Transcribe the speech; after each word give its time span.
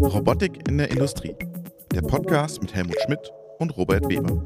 Robotik 0.00 0.66
in 0.66 0.78
der 0.78 0.90
Industrie. 0.90 1.36
Der 1.92 2.00
Podcast 2.00 2.62
mit 2.62 2.74
Helmut 2.74 2.96
Schmidt 3.04 3.30
und 3.58 3.76
Robert 3.76 4.08
Weber. 4.08 4.42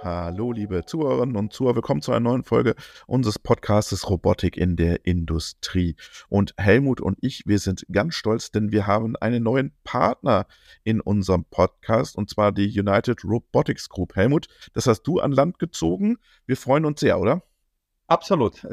Hallo, 0.00 0.52
liebe 0.52 0.86
Zuhörerinnen 0.86 1.36
und 1.36 1.52
Zuhörer, 1.52 1.74
willkommen 1.76 2.00
zu 2.00 2.12
einer 2.12 2.20
neuen 2.20 2.44
Folge 2.44 2.74
unseres 3.06 3.38
Podcastes 3.38 4.08
Robotik 4.08 4.56
in 4.56 4.76
der 4.76 5.04
Industrie. 5.04 5.96
Und 6.30 6.54
Helmut 6.56 7.02
und 7.02 7.18
ich, 7.20 7.42
wir 7.44 7.58
sind 7.58 7.84
ganz 7.92 8.14
stolz, 8.14 8.50
denn 8.50 8.72
wir 8.72 8.86
haben 8.86 9.16
einen 9.16 9.42
neuen 9.42 9.72
Partner 9.84 10.46
in 10.82 11.02
unserem 11.02 11.44
Podcast 11.44 12.16
und 12.16 12.30
zwar 12.30 12.52
die 12.52 12.68
United 12.80 13.22
Robotics 13.22 13.90
Group. 13.90 14.16
Helmut, 14.16 14.46
das 14.72 14.86
hast 14.86 15.02
du 15.02 15.20
an 15.20 15.32
Land 15.32 15.58
gezogen. 15.58 16.16
Wir 16.46 16.56
freuen 16.56 16.86
uns 16.86 17.00
sehr, 17.00 17.20
oder? 17.20 17.42
Absolut. 18.08 18.64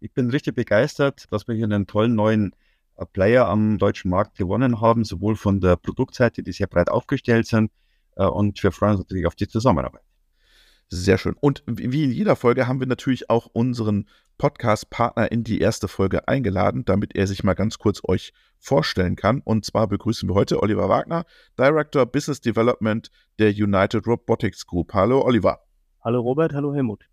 Ich 0.00 0.12
bin 0.12 0.30
richtig 0.30 0.54
begeistert, 0.54 1.24
dass 1.30 1.48
wir 1.48 1.54
hier 1.54 1.64
einen 1.64 1.86
tollen 1.86 2.14
neuen 2.14 2.54
äh, 2.96 3.06
Player 3.06 3.48
am 3.48 3.78
deutschen 3.78 4.10
Markt 4.10 4.36
gewonnen 4.36 4.80
haben, 4.80 5.04
sowohl 5.04 5.36
von 5.36 5.60
der 5.60 5.76
Produktseite, 5.76 6.42
die 6.42 6.52
sehr 6.52 6.66
breit 6.66 6.90
aufgestellt 6.90 7.46
sind, 7.46 7.70
äh, 8.16 8.24
und 8.24 8.62
wir 8.62 8.72
freuen 8.72 8.92
uns 8.92 9.00
natürlich 9.00 9.26
auf 9.26 9.34
die 9.34 9.48
Zusammenarbeit. 9.48 10.02
Sehr 10.88 11.16
schön. 11.16 11.34
Und 11.40 11.62
wie 11.66 12.04
in 12.04 12.12
jeder 12.12 12.36
Folge 12.36 12.68
haben 12.68 12.78
wir 12.78 12.86
natürlich 12.86 13.30
auch 13.30 13.46
unseren 13.46 14.06
Podcast-Partner 14.36 15.32
in 15.32 15.42
die 15.42 15.60
erste 15.60 15.88
Folge 15.88 16.28
eingeladen, 16.28 16.84
damit 16.84 17.16
er 17.16 17.26
sich 17.26 17.42
mal 17.42 17.54
ganz 17.54 17.78
kurz 17.78 18.02
euch 18.04 18.32
vorstellen 18.58 19.16
kann. 19.16 19.40
Und 19.40 19.64
zwar 19.64 19.88
begrüßen 19.88 20.28
wir 20.28 20.34
heute 20.34 20.62
Oliver 20.62 20.90
Wagner, 20.90 21.24
Director 21.58 22.04
Business 22.04 22.40
Development 22.40 23.10
der 23.38 23.50
United 23.50 24.06
Robotics 24.06 24.66
Group. 24.66 24.92
Hallo 24.92 25.22
Oliver. 25.22 25.60
Hallo 26.02 26.20
Robert, 26.20 26.52
hallo 26.52 26.74
Helmut. 26.74 27.08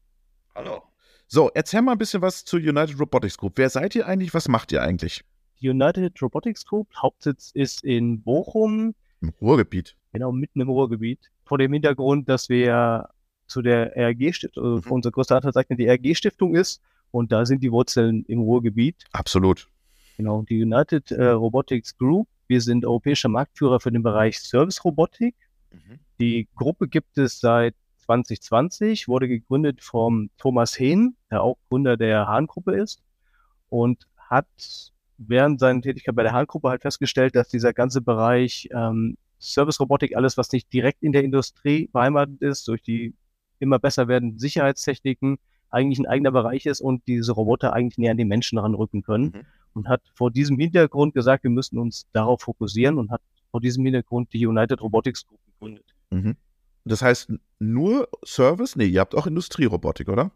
Hallo. 0.53 0.90
So, 1.33 1.49
erzähl 1.53 1.81
mal 1.81 1.93
ein 1.93 1.97
bisschen 1.97 2.21
was 2.21 2.43
zur 2.43 2.59
United 2.59 2.99
Robotics 2.99 3.37
Group. 3.37 3.53
Wer 3.55 3.69
seid 3.69 3.95
ihr 3.95 4.05
eigentlich? 4.05 4.33
Was 4.33 4.49
macht 4.49 4.73
ihr 4.73 4.81
eigentlich? 4.81 5.23
Die 5.61 5.69
United 5.69 6.21
Robotics 6.21 6.65
Group, 6.65 6.89
Hauptsitz 6.93 7.51
ist 7.53 7.85
in 7.85 8.21
Bochum. 8.21 8.93
Im 9.21 9.29
Ruhrgebiet. 9.39 9.95
Genau, 10.11 10.33
mitten 10.33 10.59
im 10.59 10.67
Ruhrgebiet. 10.67 11.31
Vor 11.45 11.57
dem 11.57 11.71
Hintergrund, 11.71 12.27
dass 12.27 12.49
wir 12.49 13.07
zu 13.47 13.61
der 13.61 13.95
RG-Stiftung, 13.95 14.61
also 14.61 14.89
mhm. 14.89 14.91
unser 14.91 15.11
größter 15.11 15.37
Anteilseigner 15.37 15.77
die 15.77 15.87
RG-Stiftung 15.87 16.53
ist. 16.53 16.81
Und 17.11 17.31
da 17.31 17.45
sind 17.45 17.63
die 17.63 17.71
Wurzeln 17.71 18.25
im 18.27 18.41
Ruhrgebiet. 18.41 19.05
Absolut. 19.13 19.69
Genau, 20.17 20.41
die 20.41 20.61
United 20.61 21.11
äh, 21.11 21.27
Robotics 21.27 21.97
Group. 21.97 22.27
Wir 22.47 22.59
sind 22.59 22.83
europäischer 22.83 23.29
Marktführer 23.29 23.79
für 23.79 23.93
den 23.93 24.03
Bereich 24.03 24.37
Service-Robotik. 24.37 25.35
Mhm. 25.71 25.99
Die 26.19 26.49
Gruppe 26.57 26.89
gibt 26.89 27.17
es 27.17 27.39
seit 27.39 27.73
2020, 28.01 29.07
wurde 29.07 29.27
gegründet 29.27 29.81
vom 29.81 30.29
Thomas 30.37 30.77
Hehn, 30.77 31.15
der 31.29 31.43
auch 31.43 31.57
Gründer 31.69 31.97
der 31.97 32.27
Hahn-Gruppe 32.27 32.75
ist 32.75 33.01
und 33.69 34.07
hat 34.17 34.47
während 35.17 35.59
seiner 35.59 35.81
Tätigkeit 35.81 36.15
bei 36.15 36.23
der 36.23 36.33
Hahn-Gruppe 36.33 36.69
halt 36.69 36.81
festgestellt, 36.81 37.35
dass 37.35 37.47
dieser 37.47 37.73
ganze 37.73 38.01
Bereich 38.01 38.69
ähm, 38.73 39.17
Service-Robotik, 39.39 40.15
alles, 40.15 40.37
was 40.37 40.51
nicht 40.51 40.71
direkt 40.71 41.03
in 41.03 41.11
der 41.11 41.23
Industrie 41.23 41.89
beheimatet 41.91 42.41
ist, 42.41 42.67
durch 42.67 42.81
die 42.81 43.13
immer 43.59 43.79
besser 43.79 44.07
werdenden 44.07 44.39
Sicherheitstechniken 44.39 45.37
eigentlich 45.69 45.99
ein 45.99 46.05
eigener 46.05 46.31
Bereich 46.31 46.65
ist 46.65 46.81
und 46.81 47.07
diese 47.07 47.31
Roboter 47.31 47.73
eigentlich 47.73 47.97
näher 47.97 48.11
an 48.11 48.17
die 48.17 48.25
Menschen 48.25 48.57
ranrücken 48.57 49.01
können. 49.01 49.25
Mhm. 49.25 49.45
Und 49.73 49.87
hat 49.87 50.01
vor 50.13 50.31
diesem 50.31 50.59
Hintergrund 50.59 51.13
gesagt, 51.13 51.43
wir 51.43 51.49
müssen 51.49 51.77
uns 51.77 52.05
darauf 52.11 52.41
fokussieren 52.41 52.97
und 52.97 53.09
hat 53.09 53.21
vor 53.51 53.61
diesem 53.61 53.85
Hintergrund 53.85 54.33
die 54.33 54.45
United 54.45 54.81
Robotics 54.81 55.25
Group 55.25 55.39
gegründet. 55.45 55.85
Mhm. 56.09 56.35
Das 56.85 57.01
heißt 57.01 57.31
nur 57.59 58.09
Service? 58.25 58.75
Nee, 58.75 58.85
ihr 58.85 58.99
habt 58.99 59.15
auch 59.15 59.27
Industrierobotik, 59.27 60.09
oder? 60.09 60.31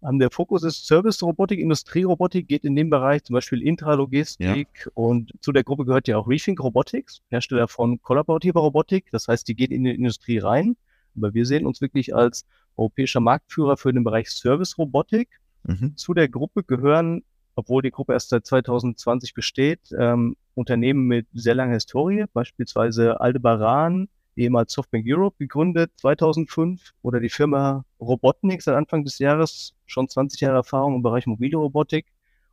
Um, 0.00 0.20
der 0.20 0.30
Fokus 0.30 0.62
ist 0.62 0.86
Service-Robotik, 0.86 1.58
Industrierobotik, 1.58 2.46
geht 2.46 2.64
in 2.64 2.76
dem 2.76 2.88
Bereich 2.88 3.24
zum 3.24 3.34
Beispiel 3.34 3.62
Intralogistik 3.62 4.68
ja. 4.84 4.92
und 4.94 5.32
zu 5.40 5.50
der 5.50 5.64
Gruppe 5.64 5.84
gehört 5.84 6.06
ja 6.06 6.16
auch 6.18 6.28
Rethink 6.28 6.62
Robotics, 6.62 7.20
Hersteller 7.30 7.66
von 7.66 8.00
kollaborativer 8.00 8.60
Robotik. 8.60 9.06
Das 9.10 9.26
heißt, 9.26 9.48
die 9.48 9.56
geht 9.56 9.72
in 9.72 9.82
die 9.84 9.94
Industrie 9.94 10.38
rein. 10.38 10.76
Aber 11.16 11.34
wir 11.34 11.44
sehen 11.46 11.66
uns 11.66 11.80
wirklich 11.80 12.14
als 12.14 12.46
europäischer 12.76 13.18
Marktführer 13.18 13.76
für 13.76 13.92
den 13.92 14.04
Bereich 14.04 14.30
Service-Robotik. 14.30 15.40
Mhm. 15.64 15.96
Zu 15.96 16.14
der 16.14 16.28
Gruppe 16.28 16.62
gehören, 16.62 17.24
obwohl 17.56 17.82
die 17.82 17.90
Gruppe 17.90 18.12
erst 18.12 18.28
seit 18.28 18.46
2020 18.46 19.34
besteht, 19.34 19.80
ähm, 19.98 20.36
Unternehmen 20.54 21.06
mit 21.06 21.26
sehr 21.32 21.56
langer 21.56 21.74
Historie, 21.74 22.24
beispielsweise 22.32 23.20
Aldebaran, 23.20 24.08
ehemals 24.38 24.72
Softbank 24.72 25.04
Europe, 25.06 25.36
gegründet 25.38 25.90
2005, 25.96 26.94
oder 27.02 27.20
die 27.20 27.28
Firma 27.28 27.84
Robotnik 28.00 28.62
seit 28.62 28.76
Anfang 28.76 29.04
des 29.04 29.18
Jahres, 29.18 29.74
schon 29.86 30.08
20 30.08 30.40
Jahre 30.40 30.56
Erfahrung 30.56 30.96
im 30.96 31.02
Bereich 31.02 31.26
mobile 31.26 31.56
Robotik. 31.58 32.06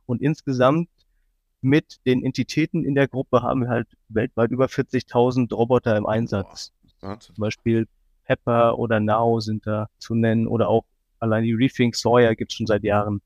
Und 0.06 0.22
insgesamt 0.22 0.88
mit 1.60 1.98
den 2.06 2.24
Entitäten 2.24 2.84
in 2.84 2.94
der 2.94 3.08
Gruppe 3.08 3.42
haben 3.42 3.62
wir 3.62 3.68
halt 3.68 3.88
weltweit 4.08 4.50
über 4.50 4.66
40.000 4.66 5.52
Roboter 5.54 5.96
im 5.96 6.06
Einsatz. 6.06 6.72
Wow. 7.00 7.18
Zum 7.18 7.34
Beispiel 7.36 7.88
Pepper 8.24 8.78
oder 8.78 9.00
Now 9.00 9.40
sind 9.40 9.66
da 9.66 9.88
zu 9.98 10.14
nennen 10.14 10.46
oder 10.46 10.68
auch 10.68 10.84
allein 11.18 11.44
die 11.44 11.54
Rethink 11.54 11.96
Sawyer 11.96 12.34
gibt 12.34 12.52
es 12.52 12.56
schon 12.56 12.66
seit 12.66 12.84
Jahren. 12.84 13.20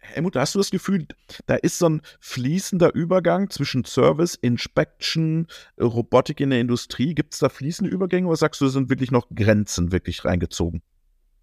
Helmut, 0.00 0.36
hast 0.36 0.54
du 0.54 0.58
das 0.58 0.70
Gefühl, 0.70 1.06
da 1.46 1.56
ist 1.56 1.78
so 1.78 1.88
ein 1.88 2.02
fließender 2.20 2.94
Übergang 2.94 3.50
zwischen 3.50 3.84
Service, 3.84 4.34
Inspection, 4.34 5.46
Robotik 5.80 6.40
in 6.40 6.50
der 6.50 6.60
Industrie? 6.60 7.14
Gibt 7.14 7.34
es 7.34 7.40
da 7.40 7.48
fließende 7.48 7.90
Übergänge 7.90 8.28
oder 8.28 8.36
sagst 8.36 8.60
du, 8.60 8.68
sind 8.68 8.90
wirklich 8.90 9.10
noch 9.10 9.28
Grenzen 9.34 9.92
wirklich 9.92 10.24
reingezogen? 10.24 10.82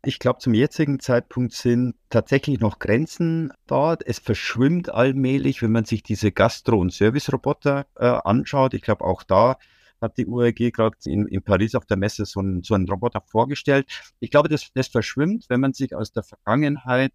Ich 0.08 0.20
glaube, 0.20 0.40
zum 0.40 0.54
jetzigen 0.54 1.00
Zeitpunkt 1.00 1.54
sind 1.54 1.96
tatsächlich 2.10 2.60
noch 2.60 2.78
Grenzen 2.78 3.52
da. 3.66 3.98
Es 4.06 4.20
verschwimmt 4.20 4.94
allmählich, 4.94 5.64
wenn 5.64 5.72
man 5.72 5.86
sich 5.86 6.04
diese 6.04 6.32
Gastro- 6.32 6.80
und 6.80 6.94
Service-Roboter 6.94 7.88
äh, 7.96 8.06
anschaut. 8.06 8.76
Ich 8.76 8.84
glaube, 8.84 9.04
auch 9.04 9.24
da 9.24 9.58
hat 10.02 10.18
die 10.18 10.28
URG 10.28 10.72
gerade 10.72 10.96
in, 11.06 11.28
in 11.28 11.42
Paris 11.42 11.74
auf 11.74 11.88
der 11.88 11.98
Messe 11.98 12.26
so, 12.26 12.40
ein, 12.40 12.62
so 12.62 12.76
einen 12.76 12.88
Roboter 12.88 13.22
vorgestellt. 13.22 13.88
Ich 14.20 14.30
glaube, 14.30 14.48
das, 14.48 14.72
das 14.76 14.88
verschwimmt, 14.88 15.46
wenn 15.50 15.60
man 15.60 15.74
sich 15.74 15.96
aus 15.96 16.12
der 16.12 16.24
Vergangenheit 16.24 17.12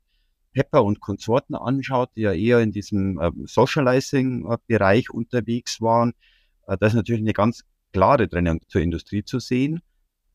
Pepper 0.52 0.84
und 0.84 1.00
Konsorten 1.00 1.54
anschaut, 1.54 2.10
die 2.16 2.22
ja 2.22 2.32
eher 2.32 2.60
in 2.60 2.72
diesem 2.72 3.20
äh, 3.20 3.30
Socializing-Bereich 3.44 5.10
unterwegs 5.10 5.80
waren. 5.80 6.12
Äh, 6.66 6.76
da 6.78 6.86
ist 6.86 6.94
natürlich 6.94 7.22
eine 7.22 7.32
ganz 7.32 7.64
klare 7.92 8.28
Trennung 8.28 8.60
zur 8.68 8.80
Industrie 8.80 9.24
zu 9.24 9.38
sehen. 9.38 9.80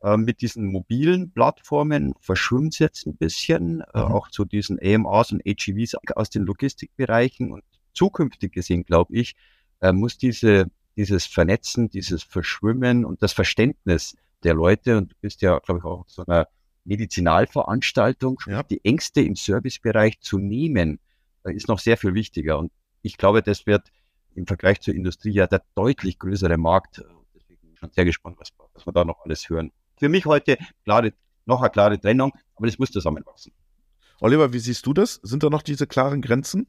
Äh, 0.02 0.18
mit 0.18 0.42
diesen 0.42 0.66
mobilen 0.68 1.31
Plattformen 1.31 2.14
verschwimmt 2.20 2.74
es 2.74 2.80
jetzt 2.80 3.08
ein 3.08 3.18
bisschen, 3.18 3.81
äh, 3.94 4.00
mhm. 4.00 4.06
auch 4.06 4.30
zu 4.30 4.46
diesen 4.46 4.80
AMAs 4.81 5.31
und 5.31 5.42
HEVs 5.46 5.96
aus 6.16 6.30
den 6.30 6.44
Logistikbereichen. 6.44 7.52
Und 7.52 7.64
zukünftig 7.94 8.53
gesehen, 8.53 8.84
glaube 8.84 9.16
ich, 9.16 9.36
äh, 9.82 9.92
muss 9.92 10.18
diese 10.18 10.68
dieses 10.96 11.26
Vernetzen, 11.26 11.90
dieses 11.90 12.24
Verschwimmen 12.24 13.06
und 13.06 13.22
das 13.22 13.34
Verständnis 13.34 14.16
der 14.44 14.53
Leute. 14.53 14.97
Und 14.97 15.12
du 15.12 15.16
bist 15.22 15.42
ja, 15.42 15.59
glaube 15.59 15.80
ich, 15.80 15.86
auch 15.86 16.06
so 16.08 16.26
einer 16.26 16.47
Medizinalveranstaltung, 16.85 18.40
ja. 18.47 18.63
die 18.63 18.84
Ängste 18.85 19.22
im 19.22 19.35
Servicebereich 19.35 20.19
zu 20.22 20.38
nehmen, 20.38 21.00
äh, 21.44 21.53
ist 21.53 21.68
noch 21.68 21.79
sehr 21.79 21.97
viel 21.97 22.13
wichtiger. 22.13 22.57
Und 22.57 22.72
ich 23.01 23.18
glaube, 23.18 23.41
das 23.41 23.66
wird 23.66 23.91
im 24.35 24.47
Vergleich 24.47 24.81
zur 24.81 24.94
Industrie 24.94 25.31
ja 25.31 25.47
der 25.47 25.63
deutlich 25.75 26.19
größere 26.19 26.57
Markt. 26.57 27.03
Deswegen 27.34 27.62
bin 27.62 27.73
ich 27.73 27.79
schon 27.79 27.91
sehr 27.91 28.06
gespannt, 28.06 28.38
was, 28.40 28.50
was 28.73 28.85
wir 28.85 28.94
da 28.94 29.06
noch 29.06 29.22
alles 29.25 29.50
hören. 29.50 29.72
Für 29.97 30.09
mich 30.09 30.25
heute 30.25 30.57
klare, 30.84 31.13
noch 31.46 31.62
eine 31.62 31.69
klare 31.69 32.00
Trennung, 32.00 32.31
aber 32.56 32.68
das 32.68 32.78
muss 32.78 32.91
zusammenwachsen. 32.91 33.53
Oliver, 34.19 34.53
wie 34.53 34.59
siehst 34.59 34.85
du 34.85 34.94
das? 34.94 35.19
Sind 35.23 35.44
da 35.44 35.50
noch 35.50 35.62
diese 35.62 35.88
klaren 35.88 36.22
Grenzen? 36.22 36.67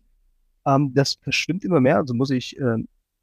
Ähm, 0.66 0.92
das 0.94 1.14
verschwimmt 1.14 1.64
immer 1.64 1.80
mehr. 1.80 1.96
Also 1.96 2.14
muss 2.14 2.30
ich 2.30 2.58
äh, 2.58 2.76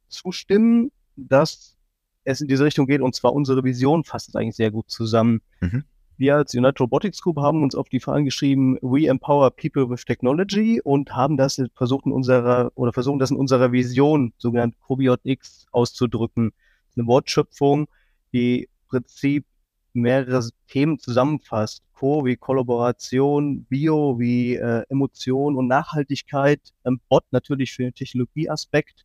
zustimmen, 0.08 0.90
dass 1.16 1.76
es 2.24 2.40
in 2.40 2.48
diese 2.48 2.64
Richtung 2.64 2.86
geht. 2.86 3.00
Und 3.00 3.14
zwar 3.14 3.32
unsere 3.32 3.64
Vision 3.64 4.04
fasst 4.04 4.28
es 4.28 4.34
eigentlich 4.34 4.56
sehr 4.56 4.70
gut 4.70 4.90
zusammen. 4.90 5.40
Mhm. 5.60 5.84
Wir 6.16 6.36
als 6.36 6.54
United 6.54 6.80
Robotics 6.80 7.20
Group 7.20 7.38
haben 7.38 7.64
uns 7.64 7.74
auf 7.74 7.88
die 7.88 7.98
Fahnen 7.98 8.24
geschrieben, 8.24 8.78
we 8.82 9.08
empower 9.08 9.50
people 9.50 9.90
with 9.90 10.04
technology 10.04 10.80
und 10.80 11.14
haben 11.14 11.36
das 11.36 11.60
versucht 11.74 12.06
in 12.06 12.12
unserer 12.12 12.70
oder 12.76 12.92
versuchen 12.92 13.18
das 13.18 13.32
in 13.32 13.36
unserer 13.36 13.72
Vision, 13.72 14.32
sogenannt 14.38 14.78
Cobiot 14.80 15.20
X, 15.24 15.66
auszudrücken. 15.72 16.52
Eine 16.96 17.06
Wortschöpfung, 17.06 17.88
die 18.32 18.64
im 18.64 18.88
Prinzip 18.88 19.44
mehrere 19.92 20.48
Themen 20.68 21.00
zusammenfasst. 21.00 21.82
Co 21.94 22.24
wie 22.24 22.36
Kollaboration, 22.36 23.64
Bio 23.64 24.18
wie 24.18 24.54
äh, 24.54 24.84
Emotion 24.88 25.56
und 25.56 25.66
Nachhaltigkeit, 25.66 26.60
ähm, 26.84 27.00
Bot 27.08 27.24
natürlich 27.32 27.72
für 27.72 27.82
den 27.82 27.94
Technologieaspekt 27.94 29.04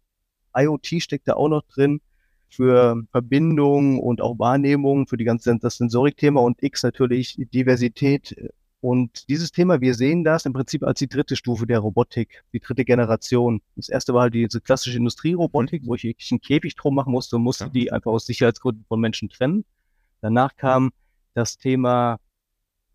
IoT 0.56 1.02
steckt 1.02 1.28
da 1.28 1.34
auch 1.36 1.50
noch 1.50 1.64
drin 1.64 2.02
für 2.50 3.04
Verbindung 3.12 4.00
und 4.00 4.22
auch 4.22 4.40
Wahrnehmung, 4.40 5.08
für 5.08 5.18
die 5.18 5.24
ganze 5.24 5.58
das 5.60 5.78
Sensorikthema 5.78 6.42
und 6.42 6.62
X 6.62 6.84
natürlich 6.84 7.38
Diversität. 7.54 8.36
Und 8.82 9.28
dieses 9.28 9.52
Thema, 9.52 9.82
wir 9.82 9.94
sehen 9.94 10.24
das 10.24 10.46
im 10.46 10.54
Prinzip 10.54 10.84
als 10.84 11.00
die 11.00 11.08
dritte 11.08 11.36
Stufe 11.36 11.68
der 11.68 11.80
Robotik, 11.80 12.44
die 12.54 12.60
dritte 12.60 12.86
Generation. 12.86 13.62
Das 13.76 13.90
erste 13.90 14.14
war 14.14 14.24
halt 14.24 14.34
diese 14.34 14.62
klassische 14.62 14.98
Industrierobotik, 14.98 15.84
wo 15.86 15.96
ich 15.96 16.04
wirklich 16.04 16.32
einen 16.32 16.42
Käfig 16.42 16.76
drum 16.76 16.96
machen 16.96 17.12
musste 17.12 17.36
und 17.36 17.44
musste 17.44 17.66
ja. 17.66 17.70
die 17.70 17.92
einfach 17.92 18.12
aus 18.12 18.26
Sicherheitsgründen 18.26 18.86
von 18.88 19.00
Menschen 19.00 19.30
trennen. 19.30 19.66
Danach 20.22 20.56
kam 20.56 20.92
das 21.34 21.58
Thema 21.58 22.20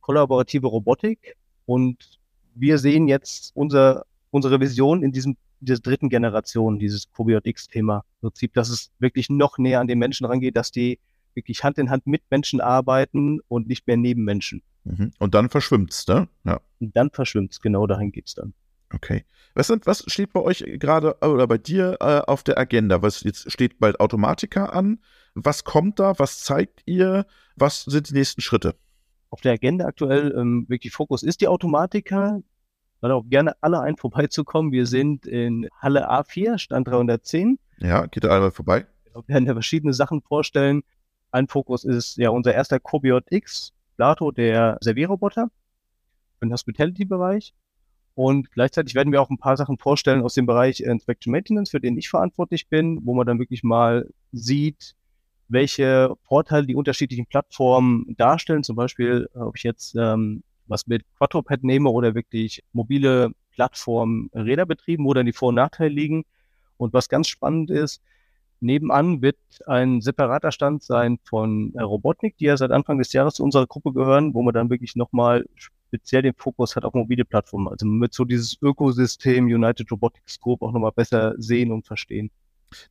kollaborative 0.00 0.67
Robotik 0.67 1.37
und 1.67 2.19
wir 2.55 2.79
sehen 2.79 3.09
jetzt 3.09 3.53
unser, 3.55 4.05
unsere 4.31 4.61
Vision 4.61 5.03
in 5.03 5.12
diesem 5.12 5.37
dieser 5.64 5.81
dritten 5.81 6.08
Generation, 6.08 6.78
dieses 6.78 7.06
Probiotic 7.06 7.50
X-Thema. 7.50 8.05
Im 8.22 8.28
Prinzip, 8.28 8.55
dass 8.55 8.69
es 8.69 8.90
wirklich 8.99 9.31
noch 9.31 9.58
näher 9.58 9.81
an 9.81 9.87
den 9.87 9.99
Menschen 9.99 10.26
rangeht, 10.26 10.56
dass 10.56 10.70
die 10.70 10.99
wirklich 11.34 11.64
Hand 11.64 11.78
in 11.78 11.90
Hand 11.90 12.06
mit 12.06 12.22
Menschen 12.31 12.61
arbeiten 12.61 13.40
und 13.49 13.66
nicht 13.66 13.87
mehr 13.87 13.96
neben 13.96 14.25
Menschen. 14.25 14.62
Mhm. 14.84 15.12
Und 15.19 15.34
dann 15.34 15.49
verschwimmt's, 15.49 16.06
ne? 16.06 16.28
Ja. 16.44 16.61
Und 16.81 16.96
dann 16.96 17.11
verschwimmt's, 17.11 17.61
genau 17.61 17.87
dahin 17.87 18.12
geht's 18.12 18.34
dann. 18.34 18.55
Okay. 18.93 19.25
Was, 19.55 19.69
sind, 19.69 19.87
was 19.87 20.05
steht 20.06 20.32
bei 20.32 20.40
euch 20.40 20.64
gerade 20.78 21.16
oder 21.20 21.46
bei 21.46 21.58
dir 21.58 21.96
äh, 22.00 22.20
auf 22.20 22.43
der 22.43 22.58
Agenda? 22.58 23.02
Was 23.02 23.22
jetzt 23.22 23.50
steht 23.50 23.78
bald 23.78 23.99
Automatika 24.00 24.66
an? 24.66 25.00
Was 25.34 25.64
kommt 25.64 25.99
da? 25.99 26.19
Was 26.19 26.40
zeigt 26.40 26.82
ihr? 26.87 27.26
Was 27.56 27.82
sind 27.82 28.11
die 28.11 28.14
nächsten 28.14 28.40
Schritte? 28.40 28.75
Auf 29.31 29.40
der 29.40 29.52
Agenda 29.52 29.87
aktuell 29.87 30.32
ähm, 30.37 30.66
wirklich 30.69 30.93
Fokus 30.93 31.22
ist 31.22 31.40
die 31.40 31.49
Automatika. 31.49 32.40
Lade 33.00 33.14
auch 33.14 33.25
gerne 33.29 33.55
alle 33.61 33.81
ein, 33.81 33.96
vorbeizukommen. 33.96 34.73
Wir 34.73 34.87
sind 34.87 35.26
in 35.26 35.69
Halle 35.81 36.11
A4, 36.11 36.58
Stand 36.58 36.88
310. 36.88 37.58
Ja, 37.79 38.06
geht 38.06 38.25
da 38.25 38.35
einmal 38.35 38.50
vorbei. 38.50 38.87
Wir 39.12 39.23
werden 39.26 39.46
ja 39.46 39.52
verschiedene 39.52 39.93
Sachen 39.93 40.23
vorstellen. 40.23 40.82
Ein 41.31 41.49
Fokus 41.49 41.85
ist 41.85 42.17
ja 42.17 42.31
unser 42.31 42.55
erster 42.55 42.81
Cobiot 42.81 43.25
X, 43.31 43.73
Plato, 43.96 44.31
der 44.31 44.79
Servierroboter 44.81 45.50
für 46.38 46.46
den 46.46 46.52
Hospitality-Bereich. 46.52 47.55
Und 48.14 48.52
gleichzeitig 48.52 48.94
werden 48.94 49.12
wir 49.12 49.20
auch 49.20 49.31
ein 49.31 49.38
paar 49.38 49.56
Sachen 49.56 49.76
vorstellen 49.79 50.23
aus 50.23 50.35
dem 50.35 50.47
Bereich 50.47 50.81
Inspection 50.81 51.32
Maintenance, 51.32 51.70
für 51.70 51.81
den 51.81 51.99
ich 51.99 52.08
verantwortlich 52.08 52.69
bin, 52.69 53.00
wo 53.05 53.14
man 53.14 53.26
dann 53.26 53.40
wirklich 53.40 53.64
mal 53.64 54.08
sieht, 54.31 54.94
welche 55.49 56.14
Vorteile 56.23 56.67
die 56.67 56.76
unterschiedlichen 56.76 57.26
Plattformen 57.26 58.14
darstellen. 58.17 58.62
Zum 58.62 58.76
Beispiel, 58.76 59.29
ob 59.35 59.56
ich 59.56 59.64
jetzt 59.64 59.97
ähm, 59.97 60.44
was 60.66 60.87
mit 60.87 61.05
Quadruped 61.16 61.62
nehme 61.64 61.90
oder 61.90 62.14
wirklich 62.14 62.62
mobile 62.72 63.32
Plattformen 63.52 64.31
Räder 64.34 64.66
betrieben, 64.66 65.05
wo 65.05 65.14
dann 65.14 65.26
die 65.26 65.32
Vor- 65.32 65.50
und 65.50 65.56
Nachteile 65.56 65.90
liegen. 65.90 66.25
Und 66.76 66.93
was 66.93 67.08
ganz 67.08 67.28
spannend 67.28 67.70
ist, 67.70 68.02
nebenan 68.61 69.22
wird 69.22 69.37
ein 69.66 70.00
separater 70.00 70.50
Stand 70.50 70.82
sein 70.82 71.19
von 71.25 71.72
äh, 71.75 71.82
Robotnik, 71.82 72.37
die 72.38 72.46
ja 72.46 72.56
seit 72.56 72.70
Anfang 72.70 72.99
des 72.99 73.12
Jahres 73.12 73.34
zu 73.34 73.44
unserer 73.44 73.66
Gruppe 73.66 73.93
gehören, 73.93 74.34
wo 74.34 74.43
man 74.43 74.55
dann 74.55 74.70
wirklich 74.70 74.96
nochmal 74.96 75.44
speziell 75.55 76.22
den 76.22 76.34
Fokus 76.34 76.75
hat 76.75 76.84
auf 76.84 76.94
mobile 76.94 77.25
Plattformen. 77.25 77.69
Also 77.69 77.87
mit 77.87 78.12
so 78.12 78.25
dieses 78.25 78.61
Ökosystem 78.61 79.46
United 79.46 79.90
Robotics 79.93 80.40
Group 80.40 80.62
auch 80.62 80.72
nochmal 80.72 80.93
besser 80.93 81.34
sehen 81.38 81.70
und 81.70 81.87
verstehen. 81.87 82.31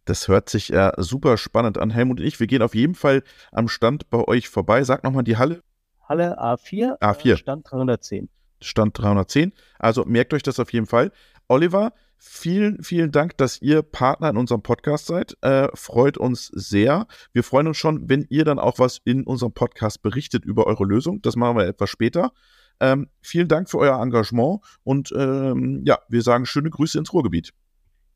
Das 0.05 0.29
hört 0.29 0.49
sich 0.49 0.71
äh, 0.71 0.91
super 0.97 1.37
spannend 1.37 1.77
an. 1.77 1.89
Helmut 1.89 2.21
und 2.21 2.25
ich, 2.25 2.39
wir 2.39 2.47
gehen 2.47 2.61
auf 2.61 2.75
jeden 2.75 2.95
Fall 2.95 3.23
am 3.51 3.67
Stand 3.67 4.09
bei 4.09 4.25
euch 4.25 4.47
vorbei. 4.47 4.83
Sag 4.83 5.03
nochmal 5.03 5.23
die 5.23 5.35
Halle. 5.35 5.61
Halle 6.03 6.39
A4, 6.39 7.00
A4. 7.00 7.38
Stand 7.38 7.69
310. 7.69 8.29
Stand 8.61 8.97
310. 8.97 9.53
Also 9.79 10.05
merkt 10.05 10.33
euch 10.33 10.44
das 10.44 10.59
auf 10.59 10.71
jeden 10.73 10.85
Fall. 10.85 11.11
Oliver, 11.47 11.94
vielen, 12.17 12.81
vielen 12.81 13.11
Dank, 13.11 13.38
dass 13.38 13.61
ihr 13.61 13.81
Partner 13.81 14.29
in 14.29 14.38
unserem 14.38 14.63
Podcast 14.63 15.07
seid. 15.07 15.38
Äh, 15.41 15.67
freut 15.73 16.17
uns 16.17 16.47
sehr. 16.47 17.07
Wir 17.33 17.44
freuen 17.44 17.67
uns 17.67 17.77
schon, 17.77 18.09
wenn 18.09 18.25
ihr 18.29 18.45
dann 18.45 18.59
auch 18.59 18.79
was 18.79 19.00
in 19.03 19.23
unserem 19.23 19.53
Podcast 19.53 20.01
berichtet 20.01 20.45
über 20.45 20.67
eure 20.67 20.85
Lösung. 20.85 21.21
Das 21.21 21.35
machen 21.35 21.57
wir 21.57 21.65
etwas 21.65 21.89
später. 21.89 22.31
Ähm, 22.79 23.09
vielen 23.21 23.47
Dank 23.47 23.69
für 23.69 23.77
euer 23.77 24.01
Engagement 24.01 24.61
und 24.83 25.13
ähm, 25.15 25.83
ja, 25.85 25.99
wir 26.09 26.21
sagen 26.21 26.45
schöne 26.45 26.69
Grüße 26.69 26.97
ins 26.97 27.13
Ruhrgebiet. 27.13 27.53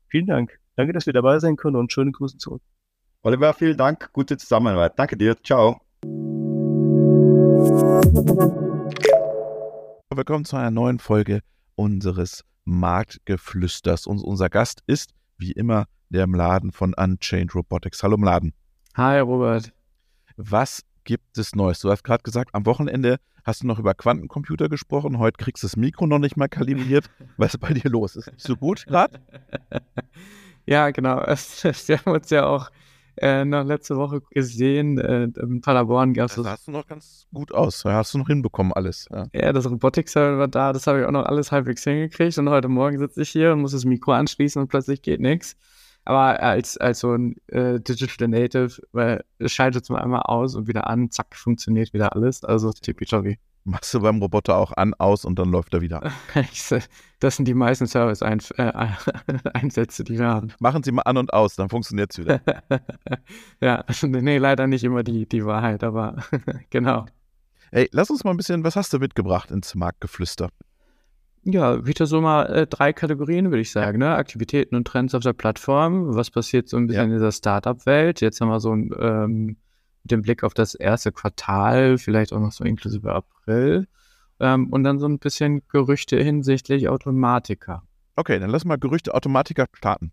Vielen 0.08 0.26
Dank. 0.26 0.58
Danke, 0.76 0.92
dass 0.92 1.06
wir 1.06 1.12
dabei 1.12 1.38
sein 1.38 1.56
können 1.56 1.76
und 1.76 1.92
schöne 1.92 2.12
Grüße 2.12 2.38
zurück. 2.38 2.62
Oliver, 3.22 3.52
vielen 3.52 3.76
Dank. 3.76 4.12
Gute 4.12 4.36
Zusammenarbeit. 4.36 4.98
Danke 4.98 5.16
dir. 5.16 5.36
Ciao. 5.42 5.87
Willkommen 10.14 10.44
zu 10.44 10.56
einer 10.56 10.72
neuen 10.72 10.98
Folge 10.98 11.42
unseres 11.76 12.44
Marktgeflüsters. 12.64 14.06
Und 14.06 14.20
unser 14.20 14.48
Gast 14.48 14.82
ist, 14.88 15.14
wie 15.36 15.52
immer, 15.52 15.86
der 16.08 16.26
Mladen 16.26 16.72
von 16.72 16.92
Unchained 16.94 17.54
Robotics. 17.54 18.02
Hallo 18.02 18.16
Mladen. 18.16 18.52
Hi 18.96 19.20
Robert. 19.20 19.72
Was 20.36 20.82
gibt 21.04 21.38
es 21.38 21.54
Neues? 21.54 21.78
Du 21.78 21.90
hast 21.90 22.02
gerade 22.02 22.24
gesagt, 22.24 22.50
am 22.52 22.66
Wochenende 22.66 23.18
hast 23.44 23.62
du 23.62 23.68
noch 23.68 23.78
über 23.78 23.94
Quantencomputer 23.94 24.68
gesprochen. 24.68 25.18
Heute 25.18 25.36
kriegst 25.36 25.62
du 25.62 25.66
das 25.68 25.76
Mikro 25.76 26.06
noch 26.06 26.18
nicht 26.18 26.36
mal 26.36 26.48
kalibriert. 26.48 27.08
Was 27.36 27.54
ist 27.54 27.60
bei 27.60 27.74
dir 27.74 27.88
los? 27.88 28.16
Ist 28.16 28.32
nicht 28.32 28.40
so 28.44 28.56
gut 28.56 28.86
gerade? 28.86 29.20
ja, 30.66 30.90
genau. 30.90 31.18
Wir 31.22 31.98
haben 31.98 32.12
uns 32.12 32.30
ja 32.30 32.44
auch 32.46 32.70
äh, 33.20 33.44
noch 33.44 33.64
letzte 33.64 33.96
Woche 33.96 34.20
gesehen. 34.30 34.98
Äh, 34.98 35.24
in 35.24 35.60
Paderborn 35.60 36.14
gab 36.14 36.30
es. 36.30 36.36
Das 36.36 36.44
sahst 36.44 36.68
du 36.68 36.72
noch 36.72 36.86
ganz 36.86 37.26
gut 37.32 37.52
aus. 37.52 37.84
Hast 37.84 38.14
du 38.14 38.18
noch 38.18 38.26
hinbekommen 38.26 38.72
alles. 38.72 39.08
Ja, 39.10 39.26
ja 39.32 39.52
das 39.52 39.70
Robotik-Server 39.70 40.38
war 40.38 40.48
da. 40.48 40.72
Das 40.72 40.86
habe 40.86 41.00
ich 41.00 41.06
auch 41.06 41.10
noch 41.10 41.24
alles 41.24 41.52
halbwegs 41.52 41.84
hingekriegt. 41.84 42.38
Und 42.38 42.48
heute 42.48 42.68
Morgen 42.68 42.98
sitze 42.98 43.22
ich 43.22 43.30
hier 43.30 43.52
und 43.52 43.60
muss 43.60 43.72
das 43.72 43.84
Mikro 43.84 44.12
anschließen 44.12 44.60
und 44.60 44.68
plötzlich 44.68 45.02
geht 45.02 45.20
nichts. 45.20 45.56
Aber 46.04 46.42
als, 46.42 46.78
als 46.78 47.00
so 47.00 47.12
ein 47.12 47.36
äh, 47.48 47.80
Digital 47.80 48.28
Native, 48.28 48.80
weil 48.92 49.24
es 49.38 49.52
schaltet 49.52 49.82
es 49.82 49.90
mal 49.90 50.00
einmal 50.00 50.22
aus 50.22 50.54
und 50.54 50.66
wieder 50.66 50.86
an, 50.88 51.10
zack, 51.10 51.36
funktioniert 51.36 51.92
wieder 51.92 52.14
alles. 52.14 52.44
Also 52.44 52.72
tippitoppi. 52.72 53.38
Machst 53.68 53.92
du 53.92 54.00
beim 54.00 54.18
Roboter 54.22 54.56
auch 54.56 54.72
an, 54.72 54.94
aus 54.94 55.26
und 55.26 55.38
dann 55.38 55.50
läuft 55.50 55.74
er 55.74 55.82
wieder. 55.82 56.10
das 57.20 57.36
sind 57.36 57.44
die 57.46 57.52
meisten 57.52 57.86
Service-Einsätze, 57.86 58.54
äh, 58.56 60.04
die 60.08 60.18
wir 60.18 60.26
haben. 60.26 60.52
Machen 60.58 60.82
Sie 60.82 60.90
mal 60.90 61.02
an 61.02 61.18
und 61.18 61.34
aus, 61.34 61.54
dann 61.54 61.68
funktioniert 61.68 62.10
es 62.12 62.18
wieder. 62.18 62.40
ja, 63.60 63.84
nee, 64.02 64.38
leider 64.38 64.66
nicht 64.66 64.84
immer 64.84 65.02
die, 65.02 65.28
die 65.28 65.44
Wahrheit, 65.44 65.84
aber 65.84 66.16
genau. 66.70 67.04
Ey, 67.70 67.90
lass 67.92 68.08
uns 68.08 68.24
mal 68.24 68.30
ein 68.30 68.38
bisschen, 68.38 68.64
was 68.64 68.74
hast 68.74 68.90
du 68.94 69.00
mitgebracht 69.00 69.50
ins 69.50 69.74
Marktgeflüster? 69.74 70.48
Ja, 71.44 71.84
wieder 71.84 72.06
so 72.06 72.22
mal 72.22 72.46
äh, 72.46 72.66
drei 72.66 72.94
Kategorien, 72.94 73.50
würde 73.50 73.60
ich 73.60 73.70
sagen. 73.70 73.98
Ne? 73.98 74.14
Aktivitäten 74.14 74.76
und 74.76 74.86
Trends 74.86 75.14
auf 75.14 75.22
der 75.22 75.34
Plattform. 75.34 76.16
Was 76.16 76.30
passiert 76.30 76.70
so 76.70 76.78
ein 76.78 76.86
bisschen 76.86 77.02
ja. 77.02 77.04
in 77.04 77.12
dieser 77.12 77.32
Startup-Welt? 77.32 78.22
Jetzt 78.22 78.40
haben 78.40 78.48
wir 78.48 78.60
so 78.60 78.72
ein, 78.72 78.94
ähm, 78.98 79.56
den 80.10 80.22
Blick 80.22 80.42
auf 80.44 80.54
das 80.54 80.74
erste 80.74 81.12
Quartal, 81.12 81.98
vielleicht 81.98 82.32
auch 82.32 82.40
noch 82.40 82.52
so 82.52 82.64
inklusive 82.64 83.12
April. 83.12 83.86
Ähm, 84.40 84.68
und 84.72 84.84
dann 84.84 84.98
so 84.98 85.06
ein 85.06 85.18
bisschen 85.18 85.62
Gerüchte 85.68 86.16
hinsichtlich 86.22 86.88
Automatiker. 86.88 87.82
Okay, 88.16 88.38
dann 88.38 88.50
lass 88.50 88.64
mal 88.64 88.76
Gerüchte 88.76 89.14
Automatiker 89.14 89.66
starten. 89.72 90.12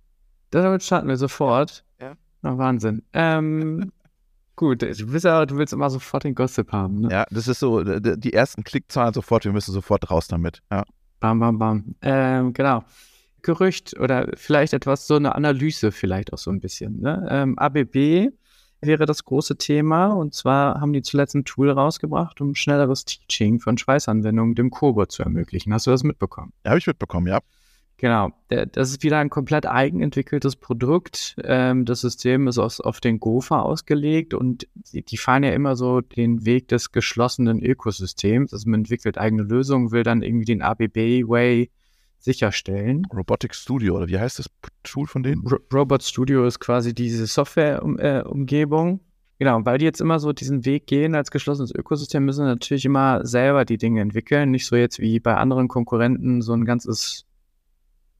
Damit 0.51 0.83
starten 0.83 1.07
wir 1.07 1.17
sofort. 1.17 1.83
Ja. 1.99 2.13
Na, 2.41 2.57
Wahnsinn. 2.57 3.03
Ähm, 3.13 3.91
gut, 4.55 4.81
du 4.81 5.11
willst, 5.11 5.25
ja, 5.25 5.45
du 5.45 5.57
willst 5.57 5.73
immer 5.73 5.89
sofort 5.89 6.23
den 6.23 6.35
Gossip 6.35 6.71
haben. 6.71 7.01
Ne? 7.01 7.09
Ja, 7.11 7.25
das 7.29 7.47
ist 7.47 7.59
so, 7.59 7.83
die 7.83 8.33
ersten 8.33 8.63
Klickzahlen 8.63 9.13
sofort, 9.13 9.45
wir 9.45 9.51
müssen 9.51 9.73
sofort 9.73 10.09
raus 10.09 10.27
damit. 10.27 10.61
Ja. 10.71 10.83
Bam, 11.19 11.39
bam, 11.39 11.57
bam. 11.57 11.95
Ähm, 12.01 12.53
genau. 12.53 12.83
Gerücht 13.41 13.99
oder 13.99 14.31
vielleicht 14.35 14.73
etwas, 14.73 15.05
so 15.05 15.15
eine 15.15 15.35
Analyse 15.35 15.91
vielleicht 15.91 16.33
auch 16.33 16.37
so 16.39 16.51
ein 16.51 16.59
bisschen. 16.59 16.99
Ne? 16.99 17.27
Ähm, 17.29 17.59
ABB 17.59 18.31
wäre 18.85 19.05
das 19.05 19.25
große 19.25 19.57
Thema 19.57 20.07
und 20.07 20.33
zwar 20.33 20.79
haben 20.81 20.93
die 20.93 21.01
zuletzt 21.01 21.35
ein 21.35 21.45
Tool 21.45 21.69
rausgebracht, 21.69 22.41
um 22.41 22.55
schnelleres 22.55 23.05
Teaching 23.05 23.59
von 23.59 23.77
Schweißanwendungen 23.77 24.55
dem 24.55 24.69
Cobot 24.69 25.11
zu 25.11 25.23
ermöglichen. 25.23 25.73
Hast 25.73 25.87
du 25.87 25.91
das 25.91 26.03
mitbekommen? 26.03 26.53
Ja, 26.63 26.71
habe 26.71 26.79
ich 26.79 26.87
mitbekommen, 26.87 27.27
ja. 27.27 27.39
Genau, 27.97 28.31
das 28.49 28.89
ist 28.89 29.03
wieder 29.03 29.19
ein 29.19 29.29
komplett 29.29 29.65
eigenentwickeltes 29.65 30.57
Produkt. 30.57 31.37
Ähm, 31.41 31.85
das 31.85 32.01
System 32.01 32.47
ist 32.49 32.57
auf 32.57 32.99
den 32.99 33.21
Gopher 33.21 33.63
ausgelegt 33.63 34.33
und 34.33 34.67
die 34.91 35.17
fahren 35.17 35.43
ja 35.43 35.51
immer 35.51 35.77
so 35.77 36.01
den 36.01 36.45
Weg 36.45 36.67
des 36.67 36.91
geschlossenen 36.91 37.63
Ökosystems. 37.63 38.51
Also 38.51 38.69
man 38.69 38.81
entwickelt 38.81 39.17
eigene 39.17 39.43
Lösungen, 39.43 39.91
will 39.91 40.03
dann 40.03 40.23
irgendwie 40.23 40.43
den 40.45 40.61
ABB-Way 40.61 41.69
sicherstellen. 42.19 43.05
Robotic 43.13 43.53
Studio, 43.53 43.97
oder 43.97 44.07
wie 44.07 44.19
heißt 44.19 44.39
das 44.39 44.49
Tool 44.83 45.07
von 45.07 45.23
denen? 45.23 45.45
Ro 45.45 45.57
Robot 45.73 46.03
Studio 46.03 46.45
ist 46.45 46.59
quasi 46.59 46.93
diese 46.93 47.27
Software-Umgebung. 47.27 48.99
Genau, 49.37 49.65
weil 49.65 49.77
die 49.77 49.85
jetzt 49.85 49.99
immer 49.99 50.19
so 50.19 50.31
diesen 50.31 50.63
Weg 50.65 50.87
gehen 50.87 51.13
als 51.13 51.29
geschlossenes 51.29 51.73
Ökosystem, 51.75 52.23
müssen 52.23 52.45
natürlich 52.45 52.85
immer 52.85 53.25
selber 53.25 53.65
die 53.65 53.77
Dinge 53.77 54.01
entwickeln. 54.01 54.51
Nicht 54.51 54.65
so 54.65 54.75
jetzt 54.75 54.99
wie 54.99 55.19
bei 55.19 55.35
anderen 55.35 55.67
Konkurrenten 55.67 56.41
so 56.41 56.53
ein 56.53 56.63
ganzes 56.63 57.25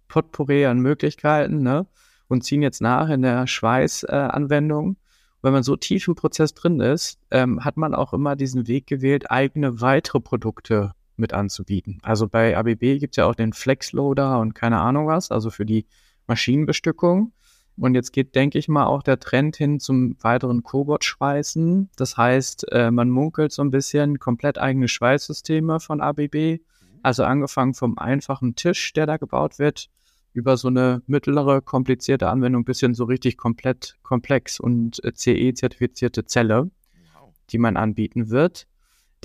Potpourri 0.08 0.66
an 0.66 0.80
Möglichkeiten 0.80 1.64
ne? 1.64 1.88
und 2.28 2.44
ziehen 2.44 2.62
jetzt 2.62 2.82
nach 2.82 3.10
in 3.10 3.22
der 3.22 3.48
Schweißanwendung. 3.48 4.92
Äh, 4.92 4.96
wenn 5.42 5.54
man 5.54 5.64
so 5.64 5.76
tief 5.76 6.08
im 6.08 6.16
Prozess 6.16 6.54
drin 6.54 6.80
ist, 6.80 7.20
ähm, 7.32 7.64
hat 7.64 7.78
man 7.78 7.94
auch 7.94 8.14
immer 8.14 8.36
diesen 8.36 8.68
Weg 8.68 8.88
gewählt, 8.88 9.30
eigene 9.30 9.80
weitere 9.80 10.20
Produkte 10.20 10.94
mit 11.18 11.34
anzubieten. 11.34 12.00
Also 12.02 12.28
bei 12.28 12.58
ABB 12.58 13.00
gibt 13.00 13.14
es 13.14 13.18
ja 13.18 13.26
auch 13.26 13.36
den 13.36 13.54
Flexloader 13.54 14.40
und 14.40 14.54
keine 14.54 14.80
Ahnung 14.80 15.08
was, 15.08 15.32
also 15.32 15.50
für 15.50 15.66
die 15.66 15.86
Maschinenbestückung. 16.28 17.32
Und 17.78 17.94
jetzt 17.94 18.14
geht, 18.14 18.36
denke 18.36 18.58
ich 18.58 18.70
mal, 18.70 18.86
auch 18.86 19.04
der 19.04 19.20
Trend 19.20 19.58
hin 19.58 19.82
zum 19.82 20.16
weiteren 20.22 20.64
Cobot-Schweißen. 20.64 21.90
Das 21.98 22.16
heißt, 22.16 22.72
äh, 22.72 22.90
man 22.90 23.10
munkelt 23.10 23.52
so 23.52 23.62
ein 23.62 23.72
bisschen 23.72 24.18
komplett 24.18 24.58
eigene 24.58 24.88
Schweißsysteme 24.88 25.82
von 25.82 26.00
ABB 26.00 26.60
also 27.06 27.24
angefangen 27.24 27.76
vom 27.76 28.00
einfachen 28.00 28.56
Tisch, 28.56 28.92
der 28.94 29.06
da 29.06 29.18
gebaut 29.18 29.60
wird, 29.60 29.90
über 30.34 30.58
so 30.58 30.70
eine 30.70 31.04
mittlere, 31.06 31.62
komplizierte 31.62 32.30
Anwendung 32.30 32.66
bis 32.66 32.80
hin 32.80 32.96
so 32.96 33.04
richtig 33.04 33.38
komplett 33.38 33.96
komplex 34.02 34.60
und 34.60 35.04
äh, 35.04 35.14
CE-zertifizierte 35.14 36.26
Zelle, 36.26 36.72
wow. 37.14 37.32
die 37.52 37.60
man 37.60 37.78
anbieten 37.78 38.32
wird. 38.32 38.66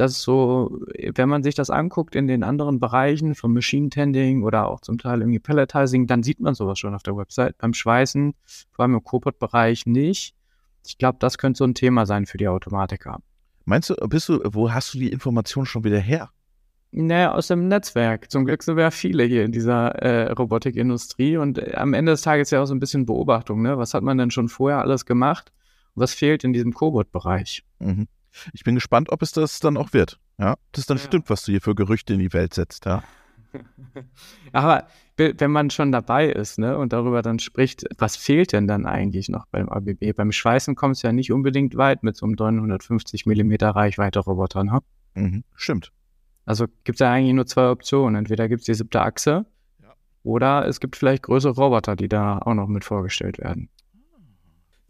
Das 0.00 0.12
ist 0.12 0.22
so, 0.22 0.80
wenn 1.14 1.28
man 1.28 1.42
sich 1.42 1.54
das 1.54 1.68
anguckt 1.68 2.14
in 2.14 2.26
den 2.26 2.42
anderen 2.42 2.80
Bereichen 2.80 3.34
vom 3.34 3.52
Machine 3.52 3.90
Tending 3.90 4.44
oder 4.44 4.66
auch 4.66 4.80
zum 4.80 4.96
Teil 4.96 5.20
irgendwie 5.20 5.38
Pelletizing, 5.38 6.06
dann 6.06 6.22
sieht 6.22 6.40
man 6.40 6.54
sowas 6.54 6.78
schon 6.78 6.94
auf 6.94 7.02
der 7.02 7.16
Website. 7.16 7.58
Beim 7.58 7.74
Schweißen, 7.74 8.32
vor 8.70 8.82
allem 8.82 8.94
im 8.94 9.04
Copot-Bereich 9.04 9.84
nicht. 9.84 10.34
Ich 10.86 10.96
glaube, 10.96 11.18
das 11.20 11.36
könnte 11.36 11.58
so 11.58 11.64
ein 11.64 11.74
Thema 11.74 12.06
sein 12.06 12.24
für 12.24 12.38
die 12.38 12.48
Automatiker. 12.48 13.20
Meinst 13.66 13.90
du, 13.90 13.94
bist 14.08 14.30
du, 14.30 14.40
wo 14.42 14.72
hast 14.72 14.94
du 14.94 14.98
die 14.98 15.10
Information 15.10 15.66
schon 15.66 15.84
wieder 15.84 15.98
her? 15.98 16.30
Naja, 16.92 17.32
aus 17.32 17.48
dem 17.48 17.68
Netzwerk. 17.68 18.30
Zum 18.30 18.46
Glück 18.46 18.62
sind 18.62 18.76
wir 18.76 18.84
ja 18.84 18.90
viele 18.90 19.24
hier 19.24 19.44
in 19.44 19.52
dieser 19.52 19.90
äh, 19.96 20.32
Robotikindustrie 20.32 21.36
und 21.36 21.58
äh, 21.58 21.74
am 21.74 21.92
Ende 21.92 22.12
des 22.12 22.22
Tages 22.22 22.50
ja 22.50 22.62
auch 22.62 22.66
so 22.66 22.74
ein 22.74 22.80
bisschen 22.80 23.04
Beobachtung. 23.04 23.60
Ne? 23.60 23.76
Was 23.76 23.92
hat 23.92 24.02
man 24.02 24.16
denn 24.16 24.30
schon 24.30 24.48
vorher 24.48 24.78
alles 24.78 25.04
gemacht? 25.04 25.52
Was 25.94 26.14
fehlt 26.14 26.42
in 26.42 26.54
diesem 26.54 26.72
Cobot-Bereich? 26.72 27.64
Mhm. 27.80 28.08
Ich 28.52 28.64
bin 28.64 28.74
gespannt, 28.74 29.10
ob 29.10 29.22
es 29.22 29.32
das 29.32 29.60
dann 29.60 29.76
auch 29.76 29.92
wird. 29.92 30.20
Ja, 30.38 30.56
das 30.72 30.86
dann 30.86 30.98
ja. 30.98 31.04
stimmt, 31.04 31.30
was 31.30 31.44
du 31.44 31.52
hier 31.52 31.60
für 31.60 31.74
Gerüchte 31.74 32.14
in 32.14 32.20
die 32.20 32.32
Welt 32.32 32.54
setzt. 32.54 32.86
Ja. 32.86 33.02
Aber 34.52 34.86
wenn 35.16 35.50
man 35.50 35.70
schon 35.70 35.92
dabei 35.92 36.30
ist 36.30 36.58
ne, 36.58 36.78
und 36.78 36.92
darüber 36.92 37.20
dann 37.20 37.38
spricht, 37.38 37.84
was 37.98 38.16
fehlt 38.16 38.52
denn 38.52 38.66
dann 38.66 38.86
eigentlich 38.86 39.28
noch 39.28 39.46
beim 39.46 39.68
ABB? 39.68 40.14
Beim 40.16 40.32
Schweißen 40.32 40.76
kommt 40.76 40.96
es 40.96 41.02
ja 41.02 41.12
nicht 41.12 41.30
unbedingt 41.32 41.76
weit 41.76 42.02
mit 42.02 42.16
so 42.16 42.26
einem 42.26 42.36
950 42.36 43.26
mm 43.26 43.52
Reichweite-Roboter. 43.60 44.64
Ne? 44.64 44.78
Mhm, 45.14 45.44
stimmt. 45.54 45.92
Also 46.46 46.66
gibt 46.84 46.96
es 46.96 47.00
ja 47.00 47.12
eigentlich 47.12 47.34
nur 47.34 47.46
zwei 47.46 47.68
Optionen. 47.68 48.14
Entweder 48.16 48.48
gibt 48.48 48.60
es 48.60 48.66
die 48.66 48.74
siebte 48.74 49.02
Achse 49.02 49.44
ja. 49.82 49.92
oder 50.22 50.66
es 50.66 50.80
gibt 50.80 50.96
vielleicht 50.96 51.24
größere 51.24 51.52
Roboter, 51.52 51.96
die 51.96 52.08
da 52.08 52.38
auch 52.38 52.54
noch 52.54 52.68
mit 52.68 52.84
vorgestellt 52.84 53.38
werden. 53.38 53.68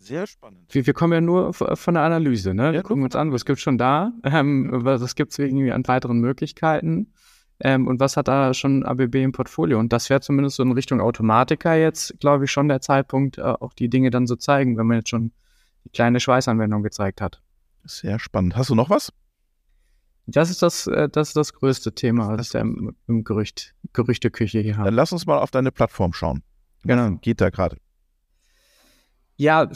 Sehr 0.01 0.27
spannend. 0.27 0.63
Wir, 0.71 0.87
wir 0.87 0.95
kommen 0.95 1.13
ja 1.13 1.21
nur 1.21 1.53
von 1.53 1.95
der 1.95 2.03
Analyse, 2.03 2.55
ne? 2.55 2.67
Ja, 2.67 2.73
wir 2.73 2.83
gucken 2.83 3.05
uns 3.05 3.15
an, 3.15 3.33
was 3.33 3.45
gibt 3.45 3.59
es 3.59 3.63
schon 3.63 3.79
da, 3.79 4.13
ähm, 4.25 4.71
ja. 4.73 4.85
was 4.85 5.15
gibt 5.15 5.33
es 5.33 5.39
irgendwie 5.39 5.73
an 5.73 5.87
weiteren 5.87 6.21
Möglichkeiten 6.21 7.13
ähm, 7.61 7.87
und 7.87 8.01
was 8.01 8.17
hat 8.17 8.29
da 8.29 8.55
schon 8.55 8.85
ABB 8.85 9.17
im 9.17 9.33
Portfolio. 9.33 9.79
Und 9.79 9.93
das 9.93 10.09
wäre 10.09 10.21
zumindest 10.21 10.57
so 10.57 10.63
in 10.63 10.73
Richtung 10.73 11.01
Automatiker 11.01 11.75
jetzt, 11.75 12.19
glaube 12.19 12.47
ich, 12.47 12.51
schon 12.51 12.69
der 12.69 12.81
Zeitpunkt, 12.81 13.39
äh, 13.39 13.43
auch 13.43 13.75
die 13.75 13.91
Dinge 13.91 14.11
dann 14.11 14.27
zu 14.27 14.35
so 14.35 14.37
zeigen, 14.37 14.79
wenn 14.79 14.87
man 14.87 14.99
jetzt 14.99 15.11
schon 15.11 15.33
die 15.85 15.91
kleine 15.91 16.19
Schweißanwendung 16.19 16.83
gezeigt 16.83 17.21
hat. 17.21 17.43
Sehr 17.85 18.19
spannend. 18.19 18.57
Hast 18.57 18.71
du 18.71 18.75
noch 18.75 18.91
was? 18.91 19.13
Das 20.27 20.49
ist 20.51 20.63
das, 20.63 20.87
äh, 20.87 21.09
das, 21.09 21.29
ist 21.29 21.37
das 21.37 21.53
größte 21.53 21.95
Thema, 21.95 22.29
was 22.29 22.47
ich 22.47 22.53
da 22.53 22.61
im, 22.61 22.97
im 23.07 23.25
Gerücht, 23.25 23.75
Gerüchteküche 23.93 24.61
hier 24.61 24.77
habe. 24.77 24.87
Dann 24.87 24.95
lass 24.95 25.13
uns 25.13 25.27
mal 25.27 25.39
auf 25.39 25.51
deine 25.51 25.73
Plattform 25.73 26.13
schauen. 26.13 26.43
Genau. 26.85 27.13
Was 27.13 27.21
geht 27.21 27.41
da 27.41 27.51
gerade? 27.51 27.77
Ja, 29.41 29.67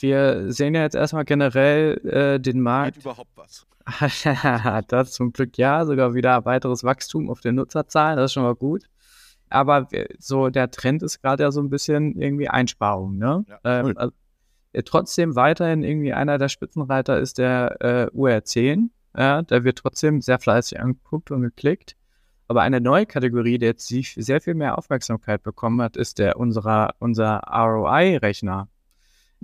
wir 0.00 0.52
sehen 0.52 0.74
ja 0.74 0.82
jetzt 0.82 0.96
erstmal 0.96 1.24
generell 1.24 1.96
äh, 2.04 2.40
den 2.40 2.60
Markt. 2.60 2.94
Geht 2.94 3.04
überhaupt 3.04 3.30
was? 3.36 3.64
das 4.88 5.12
zum 5.12 5.32
Glück 5.32 5.56
ja, 5.58 5.86
sogar 5.86 6.14
wieder 6.14 6.44
weiteres 6.44 6.82
Wachstum 6.82 7.30
auf 7.30 7.40
den 7.40 7.54
Nutzerzahlen, 7.54 8.16
das 8.16 8.26
ist 8.26 8.32
schon 8.32 8.42
mal 8.42 8.56
gut. 8.56 8.88
Aber 9.48 9.86
so 10.18 10.48
der 10.48 10.72
Trend 10.72 11.04
ist 11.04 11.22
gerade 11.22 11.44
ja 11.44 11.52
so 11.52 11.60
ein 11.60 11.70
bisschen 11.70 12.20
irgendwie 12.20 12.48
Einsparung. 12.48 13.16
Ne? 13.16 13.44
Ja, 13.48 13.60
ähm, 13.62 13.92
also, 13.96 14.12
äh, 14.72 14.82
trotzdem 14.82 15.36
weiterhin 15.36 15.84
irgendwie 15.84 16.12
einer 16.12 16.38
der 16.38 16.48
Spitzenreiter 16.48 17.20
ist 17.20 17.38
der 17.38 17.76
äh, 17.80 18.06
UR10. 18.16 18.88
Ja, 19.16 19.42
der 19.42 19.62
wird 19.62 19.78
trotzdem 19.78 20.20
sehr 20.20 20.40
fleißig 20.40 20.80
angeguckt 20.80 21.30
und 21.30 21.42
geklickt. 21.42 21.94
Aber 22.48 22.62
eine 22.62 22.80
neue 22.80 23.06
Kategorie, 23.06 23.58
die 23.58 23.66
jetzt 23.66 23.86
sehr 23.86 24.40
viel 24.40 24.54
mehr 24.54 24.78
Aufmerksamkeit 24.78 25.44
bekommen 25.44 25.80
hat, 25.80 25.96
ist 25.96 26.18
der 26.18 26.38
unserer, 26.38 26.96
unser 26.98 27.40
ROI-Rechner. 27.48 28.66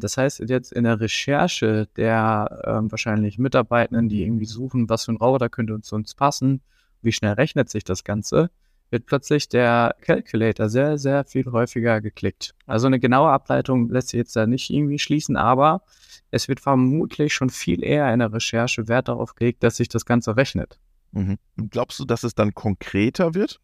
Das 0.00 0.16
heißt, 0.16 0.40
jetzt 0.48 0.72
in 0.72 0.84
der 0.84 1.00
Recherche 1.00 1.88
der 1.96 2.62
ähm, 2.64 2.90
wahrscheinlich 2.90 3.38
Mitarbeitenden, 3.38 4.08
die 4.08 4.22
irgendwie 4.22 4.46
suchen, 4.46 4.88
was 4.88 5.04
für 5.04 5.12
ein 5.12 5.16
Roboter 5.16 5.48
könnte 5.48 5.74
uns, 5.74 5.92
uns 5.92 6.14
passen, 6.14 6.60
wie 7.02 7.12
schnell 7.12 7.32
rechnet 7.34 7.70
sich 7.70 7.84
das 7.84 8.04
Ganze, 8.04 8.50
wird 8.90 9.06
plötzlich 9.06 9.48
der 9.48 9.94
Calculator 10.00 10.68
sehr, 10.68 10.98
sehr 10.98 11.24
viel 11.24 11.46
häufiger 11.52 12.00
geklickt. 12.00 12.54
Also 12.66 12.86
eine 12.86 12.98
genaue 12.98 13.30
Ableitung 13.30 13.90
lässt 13.90 14.08
sich 14.08 14.18
jetzt 14.18 14.36
da 14.36 14.46
nicht 14.46 14.70
irgendwie 14.70 14.98
schließen, 14.98 15.36
aber 15.36 15.82
es 16.30 16.48
wird 16.48 16.60
vermutlich 16.60 17.32
schon 17.32 17.50
viel 17.50 17.82
eher 17.84 18.12
in 18.12 18.20
der 18.20 18.32
Recherche 18.32 18.88
Wert 18.88 19.08
darauf 19.08 19.34
gelegt, 19.34 19.62
dass 19.62 19.76
sich 19.76 19.88
das 19.88 20.04
Ganze 20.04 20.36
rechnet. 20.36 20.78
Mhm. 21.12 21.38
Glaubst 21.70 21.98
du, 21.98 22.04
dass 22.04 22.22
es 22.22 22.34
dann 22.34 22.54
konkreter 22.54 23.34
wird? 23.34 23.60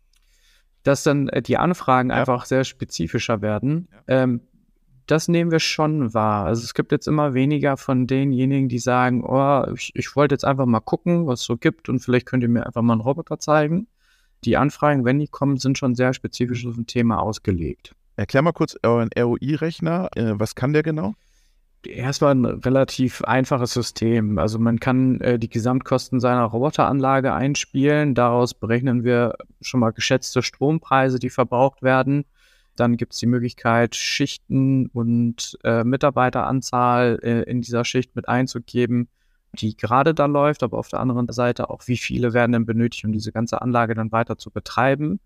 Dass 0.83 1.03
dann 1.03 1.29
äh, 1.29 1.43
die 1.43 1.57
Anfragen 1.57 2.11
ja. 2.11 2.17
einfach 2.17 2.45
sehr 2.45 2.65
spezifischer 2.65 3.43
werden. 3.43 3.89
Ja. 4.09 4.23
Ähm, 4.23 4.41
das 5.07 5.29
nehmen 5.29 5.51
wir 5.51 5.61
schon 5.61 6.15
wahr. 6.15 6.47
Also 6.47 6.65
es 6.65 6.75
gibt 6.75 6.93
jetzt 6.93 7.07
immer 7.07 7.35
weniger 7.35 7.77
von 7.77 8.07
denjenigen, 8.07 8.69
die 8.69 8.79
sagen, 8.79 9.25
oh, 9.25 9.65
ich, 9.75 9.93
ich 9.95 10.17
wollte 10.17 10.35
jetzt 10.35 10.45
einfach 10.45 10.67
mal 10.67 10.81
gucken, 10.81 11.27
was 11.27 11.41
es 11.41 11.47
so 11.47 11.57
gibt 11.57 11.89
und 11.89 12.01
vielleicht 12.01 12.27
könnt 12.27 12.43
ihr 12.43 12.49
mir 12.49 12.67
einfach 12.67 12.83
mal 12.83 12.95
einen 12.95 13.03
Roboter 13.03 13.39
zeigen. 13.39 13.87
Die 14.45 14.57
Anfragen, 14.57 15.05
wenn 15.05 15.19
die 15.19 15.29
kommen, 15.29 15.57
sind 15.57 15.79
schon 15.79 15.95
sehr 15.95 16.13
spezifisch 16.13 16.67
auf 16.67 16.77
ein 16.77 16.87
Thema 16.87 17.19
ausgelegt. 17.19 17.95
Erklär 18.17 18.43
mal 18.43 18.53
kurz 18.53 18.77
euren 18.83 19.11
ROI-Rechner. 19.17 20.09
Äh, 20.15 20.35
was 20.37 20.55
kann 20.55 20.73
der 20.73 20.83
genau? 20.83 21.15
Erstmal 21.85 22.35
ein 22.35 22.45
relativ 22.45 23.23
einfaches 23.25 23.73
System. 23.73 24.39
Also 24.39 24.59
man 24.59 24.81
kann 24.81 25.21
äh, 25.21 25.39
die 25.39 25.51
Gesamtkosten 25.51 26.21
seiner 26.21 26.45
Roboteranlage 26.45 27.33
einspielen. 27.33 28.15
Daraus 28.15 28.55
berechnen 28.55 29.05
wir 29.05 29.35
schon 29.61 29.81
mal 29.81 29.91
geschätzte 29.91 30.43
Strompreise, 30.43 31.19
die 31.19 31.31
verbraucht 31.31 31.83
werden. 31.83 32.25
Dann 32.77 32.97
gibt 32.97 33.13
es 33.13 33.21
die 33.21 33.27
Möglichkeit, 33.27 33.95
Schichten 33.95 34.87
und 34.89 35.59
äh, 35.65 35.85
Mitarbeiteranzahl 35.85 37.19
äh, 37.23 37.43
in 37.43 37.61
dieser 37.61 37.85
Schicht 37.85 38.17
mit 38.17 38.29
einzugeben, 38.29 39.09
die 39.53 39.77
gerade 39.77 40.15
da 40.15 40.27
läuft, 40.27 40.63
aber 40.63 40.79
auf 40.79 40.89
der 40.89 41.01
anderen 41.01 41.31
Seite 41.33 41.71
auch, 41.71 41.83
wie 41.87 41.97
viele 41.97 42.33
werden 42.33 42.53
denn 42.53 42.67
benötigt, 42.67 43.05
um 43.05 43.13
diese 43.13 43.33
ganze 43.33 43.63
Anlage 43.63 43.95
dann 43.95 44.13
weiter 44.13 44.37
zu 44.37 44.51
betreiben. 44.51 45.21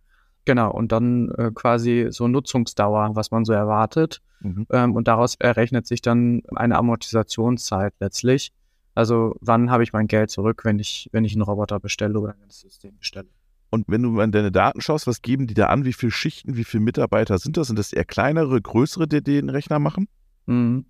Genau, 0.45 0.71
und 0.71 0.93
dann 0.93 1.31
äh, 1.33 1.51
quasi 1.55 2.07
so 2.11 2.29
Nutzungsdauer, 2.29 3.11
was 3.15 3.31
man 3.31 3.45
so 3.45 3.53
erwartet. 3.53 4.23
Mhm. 4.41 4.67
Ähm, 4.71 4.95
und 4.95 5.09
daraus 5.09 5.35
errechnet 5.35 5.87
sich 5.87 6.01
dann 6.01 6.43
eine 6.55 6.77
Amortisationszeit 6.77 7.95
letztlich. 8.01 8.53
Also 8.95 9.37
wann 9.41 9.71
habe 9.71 9.83
ich 9.83 9.93
mein 9.93 10.07
Geld 10.07 10.31
zurück, 10.31 10.65
wenn 10.65 10.79
ich, 10.79 11.09
wenn 11.13 11.25
ich 11.25 11.35
einen 11.35 11.43
Roboter 11.43 11.79
bestelle 11.81 12.19
oder 12.19 12.33
ein 12.33 12.51
System 12.51 12.97
bestelle. 12.99 13.29
Und 13.71 13.85
wenn 13.89 14.03
du 14.03 14.21
in 14.21 14.33
deine 14.33 14.51
Daten 14.51 14.81
schaust, 14.81 15.07
was 15.07 15.23
geben 15.23 15.47
die 15.47 15.55
da 15.55 15.67
an? 15.67 15.85
Wie 15.85 15.93
viele 15.93 16.13
Schichten, 16.13 16.57
wie 16.57 16.65
viele 16.65 16.83
Mitarbeiter 16.83 17.39
sind 17.39 17.57
das? 17.57 17.67
Sind 17.67 17.79
das 17.79 17.93
eher 17.93 18.05
kleinere, 18.05 18.61
größere, 18.61 19.07
die 19.07 19.23
den 19.23 19.51
Rechner 19.51 19.79
machen? 19.79 20.09
Mhm. 20.47 20.87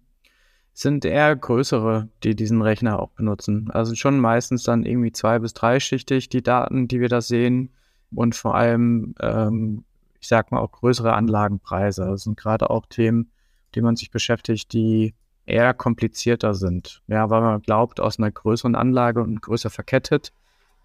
Sind 0.72 1.04
eher 1.04 1.34
größere, 1.34 2.08
die 2.22 2.36
diesen 2.36 2.62
Rechner 2.62 3.00
auch 3.00 3.10
benutzen. 3.10 3.68
Also 3.72 3.96
schon 3.96 4.20
meistens 4.20 4.62
dann 4.62 4.84
irgendwie 4.84 5.10
zwei- 5.10 5.40
bis 5.40 5.54
dreischichtig 5.54 6.28
die 6.28 6.42
Daten, 6.42 6.86
die 6.86 7.00
wir 7.00 7.08
da 7.08 7.20
sehen. 7.20 7.70
Und 8.14 8.36
vor 8.36 8.54
allem, 8.54 9.14
ähm, 9.20 9.84
ich 10.20 10.28
sag 10.28 10.52
mal, 10.52 10.60
auch 10.60 10.70
größere 10.70 11.14
Anlagenpreise. 11.14 12.04
Das 12.04 12.22
sind 12.22 12.36
gerade 12.36 12.70
auch 12.70 12.86
Themen, 12.86 13.32
die 13.74 13.80
man 13.80 13.96
sich 13.96 14.12
beschäftigt, 14.12 14.72
die 14.72 15.14
eher 15.46 15.74
komplizierter 15.74 16.54
sind. 16.54 17.02
Ja, 17.08 17.28
weil 17.28 17.40
man 17.40 17.60
glaubt, 17.60 17.98
aus 17.98 18.18
einer 18.18 18.30
größeren 18.30 18.76
Anlage 18.76 19.20
und 19.20 19.42
größer 19.42 19.70
verkettet, 19.70 20.32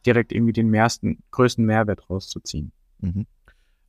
direkt 0.06 0.32
irgendwie 0.32 0.54
den 0.54 0.70
mehrsten, 0.70 1.24
größten 1.32 1.66
Mehrwert 1.66 2.10
rauszuziehen. 2.10 2.72
Mhm. 3.00 3.26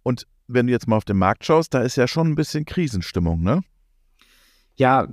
Und 0.03 0.27
wenn 0.47 0.67
du 0.67 0.73
jetzt 0.73 0.87
mal 0.87 0.97
auf 0.97 1.05
den 1.05 1.17
Markt 1.17 1.45
schaust, 1.45 1.75
da 1.75 1.83
ist 1.83 1.97
ja 1.97 2.07
schon 2.07 2.29
ein 2.29 2.35
bisschen 2.35 2.65
Krisenstimmung, 2.65 3.43
ne? 3.43 3.63
Ja, 4.77 5.09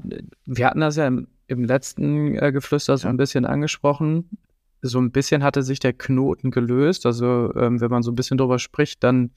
wir 0.45 0.65
hatten 0.65 0.79
das 0.79 0.95
ja 0.95 1.07
im, 1.07 1.27
im 1.47 1.63
letzten 1.63 2.35
äh, 2.35 2.51
Geflüster 2.51 2.97
so 2.97 3.07
ja. 3.07 3.13
ein 3.13 3.17
bisschen 3.17 3.45
angesprochen. 3.45 4.37
So 4.81 4.99
ein 4.99 5.11
bisschen 5.11 5.43
hatte 5.43 5.61
sich 5.61 5.79
der 5.79 5.93
Knoten 5.93 6.49
gelöst. 6.49 7.05
Also 7.05 7.53
ähm, 7.55 7.79
wenn 7.79 7.91
man 7.91 8.01
so 8.01 8.11
ein 8.11 8.15
bisschen 8.15 8.37
drüber 8.37 8.57
spricht, 8.57 9.03
dann 9.03 9.31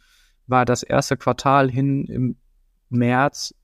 war 0.46 0.64
das 0.64 0.82
erste 0.82 1.16
Quartal 1.16 1.70
hin 1.70 2.06
im 2.06 2.36
März 2.88 3.54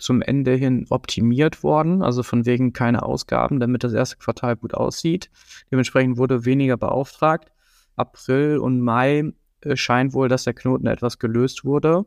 zum 0.00 0.22
Ende 0.22 0.54
hin 0.54 0.86
optimiert 0.90 1.62
worden, 1.62 2.02
also 2.02 2.22
von 2.22 2.46
wegen 2.46 2.72
keine 2.72 3.02
Ausgaben, 3.02 3.60
damit 3.60 3.84
das 3.84 3.92
erste 3.92 4.16
Quartal 4.16 4.56
gut 4.56 4.74
aussieht. 4.74 5.30
Dementsprechend 5.70 6.16
wurde 6.16 6.44
weniger 6.44 6.76
beauftragt. 6.76 7.52
April 7.96 8.58
und 8.58 8.80
Mai 8.80 9.32
äh, 9.60 9.76
scheint 9.76 10.14
wohl, 10.14 10.28
dass 10.28 10.44
der 10.44 10.54
Knoten 10.54 10.86
etwas 10.86 11.18
gelöst 11.18 11.64
wurde. 11.64 12.06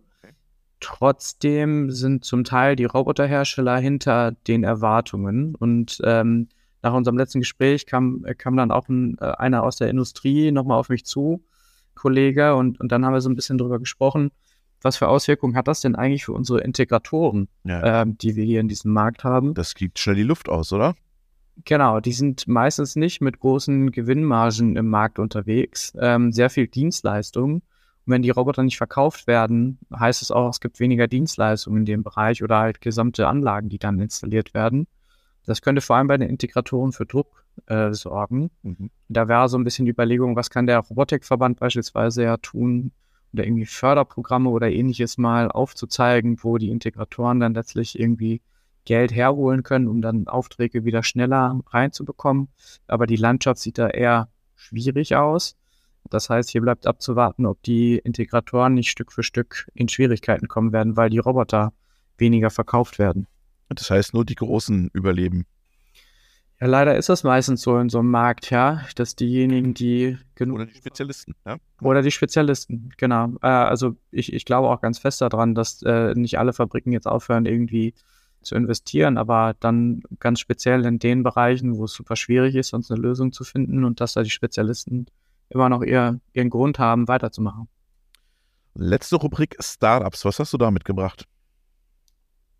Trotzdem 0.80 1.92
sind 1.92 2.26
zum 2.26 2.44
Teil 2.44 2.76
die 2.76 2.86
Roboterhersteller 2.86 3.78
hinter 3.78 4.32
den 4.32 4.64
Erwartungen. 4.64 5.56
Und 5.56 6.00
ähm, 6.04 6.50
nach 6.82 6.94
unserem 6.94 7.18
letzten 7.18 7.40
Gespräch 7.40 7.86
kam, 7.86 8.26
kam 8.38 8.58
dann 8.58 8.72
auch 8.72 8.90
ein, 8.90 9.18
äh, 9.22 9.26
einer 9.38 9.64
aus 9.64 9.78
der 9.78 9.90
Industrie 9.90 10.52
nochmal 10.52 10.80
auf 10.80 10.90
mich 10.90 11.06
zu, 11.06 11.46
Kollege, 11.96 12.56
und, 12.56 12.80
und 12.80 12.92
dann 12.92 13.06
haben 13.06 13.14
wir 13.14 13.22
so 13.22 13.30
ein 13.30 13.36
bisschen 13.36 13.58
drüber 13.58 13.80
gesprochen 13.80 14.32
was 14.84 14.98
für 14.98 15.08
Auswirkungen 15.08 15.56
hat 15.56 15.68
das 15.68 15.82
denn 15.82 15.96
eigentlich 15.96 16.26
für 16.26 16.34
unsere 16.34 16.62
Integratoren, 16.62 17.48
ja. 17.64 18.02
ähm, 18.02 18.18
die 18.18 18.36
wir 18.36 18.44
hier 18.44 18.60
in 18.60 18.68
diesem 18.68 18.92
Markt 18.94 19.24
haben? 19.24 19.54
Das 19.54 19.76
gibt 19.76 20.00
schnell 20.00 20.16
die 20.16 20.24
Luft 20.24 20.50
aus, 20.50 20.74
oder? 20.74 20.96
Genau, 21.66 22.00
die 22.00 22.14
sind 22.14 22.48
meistens 22.48 22.96
nicht 22.96 23.22
mit 23.22 23.40
großen 23.40 23.92
Gewinnmargen 23.92 24.76
im 24.76 24.90
Markt 24.90 25.20
unterwegs, 25.20 25.94
ähm, 26.00 26.32
sehr 26.32 26.50
viel 26.50 26.68
Dienstleistung. 26.68 27.56
Und 27.56 28.12
wenn 28.12 28.22
die 28.22 28.32
Roboter 28.32 28.64
nicht 28.64 28.78
verkauft 28.78 29.28
werden, 29.28 29.78
heißt 29.98 30.22
es 30.22 30.32
auch, 30.32 30.50
es 30.50 30.60
gibt 30.60 30.80
weniger 30.80 31.08
Dienstleistungen 31.08 31.80
in 31.80 31.86
dem 31.86 32.04
Bereich 32.04 32.44
oder 32.44 32.58
halt 32.58 32.82
gesamte 32.82 33.28
Anlagen, 33.28 33.70
die 33.70 33.78
dann 33.78 34.00
installiert 34.00 34.54
werden. 34.54 34.88
Das 35.46 35.62
könnte 35.62 35.82
vor 35.82 35.98
allem 35.98 36.08
bei 36.08 36.18
den 36.18 36.30
Integratoren 36.30 36.92
für 36.92 37.06
Druck 37.06 37.46
äh, 37.68 37.94
sorgen. 37.94 38.50
Mhm. 38.64 38.90
Da 39.10 39.28
wäre 39.28 39.48
so 39.48 39.58
ein 39.58 39.64
bisschen 39.64 39.86
die 39.86 39.92
Überlegung, 39.92 40.36
was 40.36 40.50
kann 40.50 40.66
der 40.66 40.80
Robotikverband 40.80 41.60
beispielsweise 41.60 42.24
ja 42.24 42.38
tun, 42.38 42.92
oder 43.34 43.46
irgendwie 43.46 43.66
Förderprogramme 43.66 44.50
oder 44.50 44.72
ähnliches 44.72 45.18
mal 45.18 45.50
aufzuzeigen, 45.50 46.38
wo 46.44 46.58
die 46.58 46.70
Integratoren 46.70 47.40
dann 47.40 47.54
letztlich 47.54 48.00
irgendwie 48.00 48.42
Geld 48.86 49.14
herholen 49.14 49.64
können, 49.64 49.88
um 49.88 50.02
dann 50.02 50.28
Aufträge 50.28 50.86
wieder 50.86 51.04
schneller 51.04 51.60
reinzubekommen. 51.68 52.50
Aber 52.88 53.08
die 53.08 53.16
Landschaft 53.16 53.60
sieht 53.60 53.78
da 53.78 53.88
eher 53.88 54.30
schwierig 54.56 55.16
aus. 55.16 55.56
Das 56.10 56.30
heißt, 56.30 56.50
hier 56.50 56.62
bleibt 56.62 56.86
abzuwarten, 56.86 57.46
ob 57.46 57.62
die 57.64 57.98
Integratoren 57.98 58.74
nicht 58.74 58.90
Stück 58.90 59.12
für 59.12 59.24
Stück 59.24 59.68
in 59.74 59.88
Schwierigkeiten 59.88 60.48
kommen 60.48 60.74
werden, 60.74 60.98
weil 60.98 61.10
die 61.10 61.18
Roboter 61.18 61.74
weniger 62.18 62.50
verkauft 62.50 63.00
werden. 63.00 63.28
Das 63.70 63.90
heißt, 63.90 64.14
nur 64.14 64.26
die 64.26 64.36
Großen 64.36 64.90
überleben. 64.94 65.46
Ja, 66.62 66.68
leider 66.68 66.96
ist 66.96 67.10
das 67.10 67.24
meistens 67.24 67.62
so 67.62 67.78
in 67.78 67.90
so 67.90 68.00
einem 68.00 68.12
Markt, 68.12 68.50
ja, 68.50 68.84
dass 68.96 69.16
diejenigen, 69.16 69.74
die 69.74 70.18
genug. 70.36 70.56
Oder 70.56 70.66
die 70.68 70.76
Spezialisten, 70.76 71.36
ja. 71.46 71.58
Oder 71.82 72.02
die 72.02 72.12
Spezialisten, 72.12 72.92
genau. 72.98 73.34
Äh, 73.42 73.48
also 73.48 73.96
ich, 74.12 74.32
ich 74.34 74.46
glaube 74.46 74.70
auch 74.70 74.82
ganz 74.82 75.00
fest 75.00 75.22
daran, 75.22 75.56
dass 75.56 75.82
äh, 75.82 76.14
nicht 76.16 76.40
alle 76.40 76.54
Fabriken 76.54 76.92
jetzt 76.92 77.08
aufhören, 77.08 77.46
irgendwie 77.46 77.94
zu 78.42 78.56
investieren, 78.56 79.18
aber 79.18 79.56
dann 79.60 80.04
ganz 80.20 80.40
speziell 80.40 80.86
in 80.86 81.00
den 81.00 81.24
Bereichen, 81.24 81.78
wo 81.78 81.86
es 81.86 81.94
super 81.94 82.16
schwierig 82.16 82.56
ist, 82.56 82.70
sonst 82.70 82.92
eine 82.92 83.02
Lösung 83.02 83.32
zu 83.32 83.44
finden 83.44 83.84
und 83.84 84.00
dass 84.02 84.14
da 84.14 84.24
die 84.24 84.30
Spezialisten 84.30 85.08
immer 85.50 85.70
noch 85.70 85.82
ihr, 85.82 86.20
ihren 86.34 86.50
Grund 86.50 86.80
haben, 86.80 87.08
weiterzumachen. 87.08 87.68
Letzte 88.76 89.18
Rubrik 89.18 89.56
Startups. 89.60 90.26
Was 90.26 90.40
hast 90.40 90.54
du 90.54 90.58
da 90.58 90.72
mitgebracht? 90.72 91.28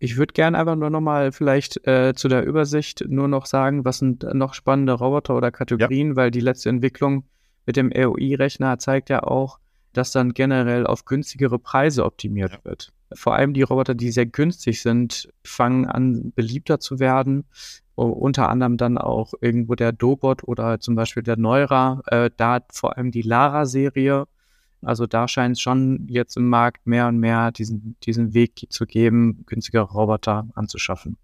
Ich 0.04 0.18
würde 0.18 0.34
gerne 0.34 0.58
einfach 0.58 0.76
nur 0.76 0.90
nochmal 0.90 1.32
vielleicht 1.32 1.86
äh, 1.86 2.12
zu 2.14 2.28
der 2.28 2.44
Übersicht 2.44 3.06
nur 3.08 3.26
noch 3.26 3.46
sagen, 3.46 3.86
was 3.86 4.00
sind 4.00 4.22
noch 4.34 4.52
spannende 4.52 4.92
Roboter 4.92 5.34
oder 5.34 5.50
Kategorien, 5.50 6.10
ja. 6.10 6.16
weil 6.16 6.30
die 6.30 6.40
letzte 6.40 6.68
Entwicklung 6.68 7.24
mit 7.64 7.76
dem 7.76 7.90
ROI-Rechner 7.90 8.78
zeigt 8.78 9.08
ja 9.08 9.22
auch, 9.22 9.60
dass 9.94 10.10
dann 10.10 10.34
generell 10.34 10.86
auf 10.86 11.06
günstigere 11.06 11.58
Preise 11.58 12.04
optimiert 12.04 12.52
ja. 12.52 12.58
wird. 12.64 12.92
Vor 13.14 13.34
allem 13.34 13.54
die 13.54 13.62
Roboter, 13.62 13.94
die 13.94 14.10
sehr 14.10 14.26
günstig 14.26 14.82
sind, 14.82 15.30
fangen 15.42 15.86
an 15.86 16.32
beliebter 16.34 16.80
zu 16.80 16.98
werden. 16.98 17.46
unter 17.94 18.50
anderem 18.50 18.76
dann 18.76 18.98
auch 18.98 19.32
irgendwo 19.40 19.74
der 19.74 19.92
Dobot 19.92 20.44
oder 20.44 20.80
zum 20.80 20.96
Beispiel 20.96 21.22
der 21.22 21.38
Neura. 21.38 22.02
Äh, 22.08 22.28
da 22.36 22.60
vor 22.70 22.98
allem 22.98 23.10
die 23.10 23.22
Lara-Serie 23.22 24.26
also 24.84 25.06
da 25.06 25.28
scheint 25.28 25.56
es 25.56 25.60
schon 25.60 26.06
jetzt 26.08 26.36
im 26.36 26.48
Markt 26.48 26.86
mehr 26.86 27.08
und 27.08 27.18
mehr 27.18 27.52
diesen, 27.52 27.96
diesen 28.02 28.34
Weg 28.34 28.66
zu 28.70 28.86
geben, 28.86 29.44
günstigere 29.46 29.84
Roboter 29.84 30.48
anzuschaffen. 30.54 31.16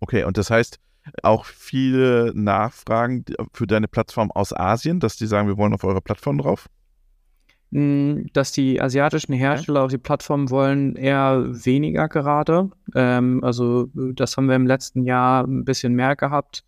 Okay, 0.00 0.24
und 0.24 0.38
das 0.38 0.50
heißt 0.50 0.78
auch 1.22 1.44
viele 1.44 2.32
Nachfragen 2.34 3.24
für 3.52 3.66
deine 3.66 3.88
Plattform 3.88 4.30
aus 4.30 4.54
Asien, 4.54 5.00
dass 5.00 5.16
die 5.16 5.26
sagen, 5.26 5.48
wir 5.48 5.56
wollen 5.56 5.74
auf 5.74 5.84
eure 5.84 6.00
Plattform 6.00 6.38
drauf? 6.38 6.68
Hm, 7.72 8.26
dass 8.32 8.50
die 8.52 8.80
asiatischen 8.80 9.32
Hersteller 9.32 9.84
auf 9.84 9.90
die 9.90 9.98
Plattform 9.98 10.50
wollen, 10.50 10.96
eher 10.96 11.44
weniger 11.46 12.08
gerade. 12.08 12.70
Ähm, 12.94 13.44
also 13.44 13.88
das 13.94 14.36
haben 14.36 14.48
wir 14.48 14.56
im 14.56 14.66
letzten 14.66 15.04
Jahr 15.04 15.44
ein 15.44 15.64
bisschen 15.64 15.94
mehr 15.94 16.16
gehabt. 16.16 16.64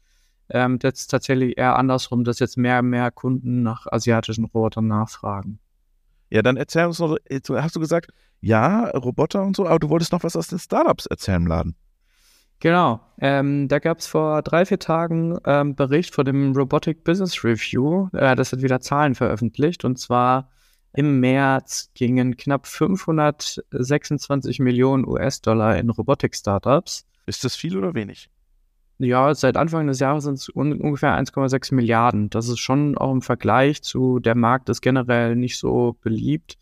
Ähm, 0.49 0.79
jetzt 0.83 1.09
tatsächlich 1.09 1.59
eher 1.59 1.77
andersrum, 1.77 2.25
dass 2.25 2.39
jetzt 2.39 2.57
mehr 2.57 2.79
und 2.81 2.91
mehr 2.91 3.11
Kunden 3.11 3.63
nach 3.63 3.87
asiatischen 3.91 4.45
Robotern 4.45 4.87
nachfragen. 4.87 5.59
Ja, 6.33 6.41
dann 6.41 6.57
erzähl 6.57 6.87
uns 6.87 6.99
noch, 6.99 7.19
hast 7.51 7.77
du 7.77 7.81
gesagt, 7.81 8.11
ja, 8.41 8.89
Roboter 8.89 9.43
und 9.43 9.55
so, 9.55 9.67
aber 9.67 9.79
du 9.79 9.91
wolltest 9.91 10.13
noch 10.13 10.25
was 10.25 10.35
aus 10.35 10.47
den 10.47 10.59
Startups 10.59 11.05
erzählen 11.05 11.43
im 11.43 11.47
Laden. 11.47 11.77
Genau. 12.59 13.01
Ähm, 13.21 13.69
da 13.69 13.79
gab 13.81 13.99
es 13.99 14.07
vor 14.07 14.41
drei, 14.41 14.65
vier 14.65 14.79
Tagen 14.79 15.37
ähm, 15.45 15.75
Bericht 15.75 16.15
von 16.15 16.25
dem 16.25 16.57
Robotic 16.57 17.05
Business 17.05 17.45
Review. 17.45 18.09
Äh, 18.15 18.35
das 18.35 18.51
hat 18.51 18.63
wieder 18.63 18.81
Zahlen 18.81 19.15
veröffentlicht. 19.15 19.85
Und 19.85 19.99
zwar 19.99 20.49
im 20.95 21.21
März 21.21 21.91
gingen 21.93 22.39
knapp 22.39 22.67
526 22.67 24.59
Millionen 24.59 25.07
US-Dollar 25.07 25.77
in 25.77 25.91
Robotik-Startups. 25.91 27.05
Ist 27.27 27.45
das 27.45 27.57
viel 27.57 27.77
oder 27.77 27.95
wenig? 27.95 28.31
Ja, 29.05 29.35
seit 29.35 29.57
Anfang 29.57 29.89
des 29.89 29.99
Jahres 29.99 30.23
sind 30.23 30.35
es 30.35 30.49
un 30.49 30.81
ungefähr 30.81 31.19
1,6 31.19 31.75
Milliarden. 31.75 32.31
Das 32.31 32.49
ist 32.49 32.61
schon 32.61 32.97
auch 32.97 33.11
im 33.11 33.21
Vergleich 33.21 33.83
zu 33.83 34.21
der 34.21 34.37
Markt 34.37 34.69
ist 34.69 34.81
generell 34.81 35.35
nicht 35.35 35.59
so 35.59 35.97
beliebt, 36.03 36.57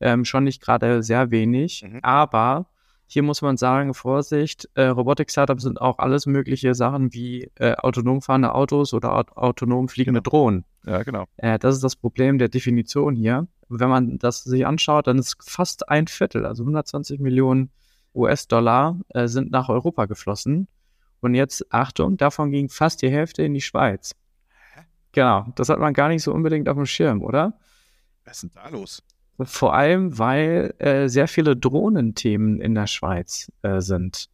ähm, 0.00 0.26
schon 0.26 0.44
nicht 0.44 0.60
gerade 0.60 1.02
sehr 1.02 1.30
wenig. 1.30 1.86
Mhm. 1.88 2.00
Aber 2.02 2.66
hier 3.06 3.22
muss 3.22 3.40
man 3.40 3.56
sagen, 3.56 3.94
Vorsicht, 3.94 4.68
äh, 4.74 4.88
Robotik-Startups 4.88 5.62
sind 5.62 5.80
auch 5.80 5.98
alles 5.98 6.26
mögliche 6.26 6.74
Sachen 6.74 7.14
wie 7.14 7.50
äh, 7.54 7.74
autonom 7.76 8.20
fahrende 8.20 8.54
Autos 8.54 8.92
oder 8.92 9.14
aut 9.14 9.34
autonom 9.34 9.88
fliegende 9.88 10.20
genau. 10.20 10.30
Drohnen. 10.30 10.64
Ja, 10.84 11.02
genau. 11.02 11.24
Äh, 11.38 11.58
das 11.58 11.76
ist 11.76 11.84
das 11.84 11.96
Problem 11.96 12.36
der 12.36 12.50
Definition 12.50 13.16
hier. 13.16 13.46
Wenn 13.70 13.88
man 13.88 14.18
das 14.18 14.44
sich 14.44 14.66
anschaut, 14.66 15.06
dann 15.06 15.18
ist 15.18 15.36
fast 15.40 15.88
ein 15.88 16.08
Viertel, 16.08 16.44
also 16.44 16.62
120 16.62 17.20
Millionen 17.20 17.70
US-Dollar 18.14 19.00
äh, 19.08 19.28
sind 19.28 19.50
nach 19.50 19.70
Europa 19.70 20.04
geflossen. 20.04 20.68
Und 21.20 21.34
jetzt, 21.34 21.72
Achtung, 21.72 22.16
davon 22.16 22.50
ging 22.50 22.68
fast 22.68 23.02
die 23.02 23.10
Hälfte 23.10 23.42
in 23.42 23.54
die 23.54 23.60
Schweiz. 23.60 24.14
Hä? 24.74 24.80
Genau, 25.12 25.46
das 25.56 25.68
hat 25.68 25.78
man 25.78 25.94
gar 25.94 26.08
nicht 26.08 26.22
so 26.22 26.32
unbedingt 26.32 26.68
auf 26.68 26.76
dem 26.76 26.86
Schirm, 26.86 27.22
oder? 27.22 27.58
Was 28.24 28.42
ist 28.42 28.42
denn 28.42 28.50
da 28.54 28.68
los? 28.68 29.02
Vor 29.38 29.74
allem, 29.74 30.18
weil 30.18 30.74
äh, 30.78 31.08
sehr 31.08 31.28
viele 31.28 31.56
Drohnenthemen 31.56 32.60
in 32.60 32.74
der 32.74 32.86
Schweiz 32.86 33.52
äh, 33.62 33.80
sind. 33.80 34.30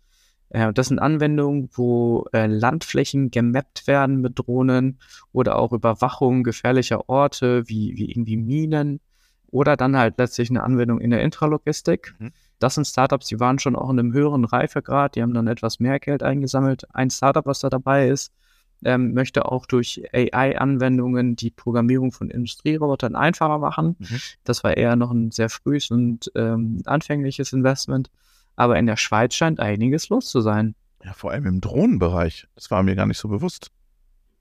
Äh, 0.50 0.72
das 0.72 0.88
sind 0.88 1.00
Anwendungen, 1.00 1.70
wo 1.72 2.26
äh, 2.32 2.46
Landflächen 2.46 3.30
gemappt 3.30 3.86
werden 3.86 4.20
mit 4.20 4.38
Drohnen 4.38 5.00
oder 5.32 5.58
auch 5.58 5.72
Überwachung 5.72 6.44
gefährlicher 6.44 7.08
Orte 7.08 7.68
wie, 7.68 7.96
wie 7.96 8.10
irgendwie 8.10 8.36
Minen 8.36 9.00
oder 9.48 9.76
dann 9.76 9.96
halt 9.96 10.18
letztlich 10.18 10.50
eine 10.50 10.62
Anwendung 10.62 11.00
in 11.00 11.10
der 11.10 11.22
Intralogistik. 11.22 12.14
Mhm. 12.18 12.32
Das 12.62 12.76
sind 12.76 12.86
Startups, 12.86 13.26
die 13.26 13.40
waren 13.40 13.58
schon 13.58 13.74
auch 13.74 13.90
in 13.90 13.98
einem 13.98 14.12
höheren 14.12 14.44
Reifegrad, 14.44 15.16
die 15.16 15.22
haben 15.22 15.34
dann 15.34 15.48
etwas 15.48 15.80
mehr 15.80 15.98
Geld 15.98 16.22
eingesammelt. 16.22 16.86
Ein 16.94 17.10
Startup, 17.10 17.44
was 17.44 17.58
da 17.58 17.68
dabei 17.68 18.08
ist, 18.08 18.32
ähm, 18.84 19.14
möchte 19.14 19.46
auch 19.46 19.66
durch 19.66 20.02
AI-Anwendungen 20.12 21.34
die 21.34 21.50
Programmierung 21.50 22.12
von 22.12 22.30
Industrierobotern 22.30 23.16
einfacher 23.16 23.58
machen. 23.58 23.96
Mhm. 23.98 24.20
Das 24.44 24.62
war 24.62 24.76
eher 24.76 24.94
noch 24.94 25.10
ein 25.10 25.32
sehr 25.32 25.50
frühes 25.50 25.90
und 25.90 26.30
ähm, 26.36 26.82
anfängliches 26.84 27.52
Investment. 27.52 28.10
Aber 28.54 28.78
in 28.78 28.86
der 28.86 28.96
Schweiz 28.96 29.34
scheint 29.34 29.58
einiges 29.58 30.08
los 30.08 30.28
zu 30.28 30.40
sein. 30.40 30.76
Ja, 31.04 31.14
vor 31.14 31.32
allem 31.32 31.46
im 31.46 31.60
Drohnenbereich. 31.60 32.46
Das 32.54 32.70
war 32.70 32.84
mir 32.84 32.94
gar 32.94 33.06
nicht 33.06 33.18
so 33.18 33.28
bewusst. 33.28 33.72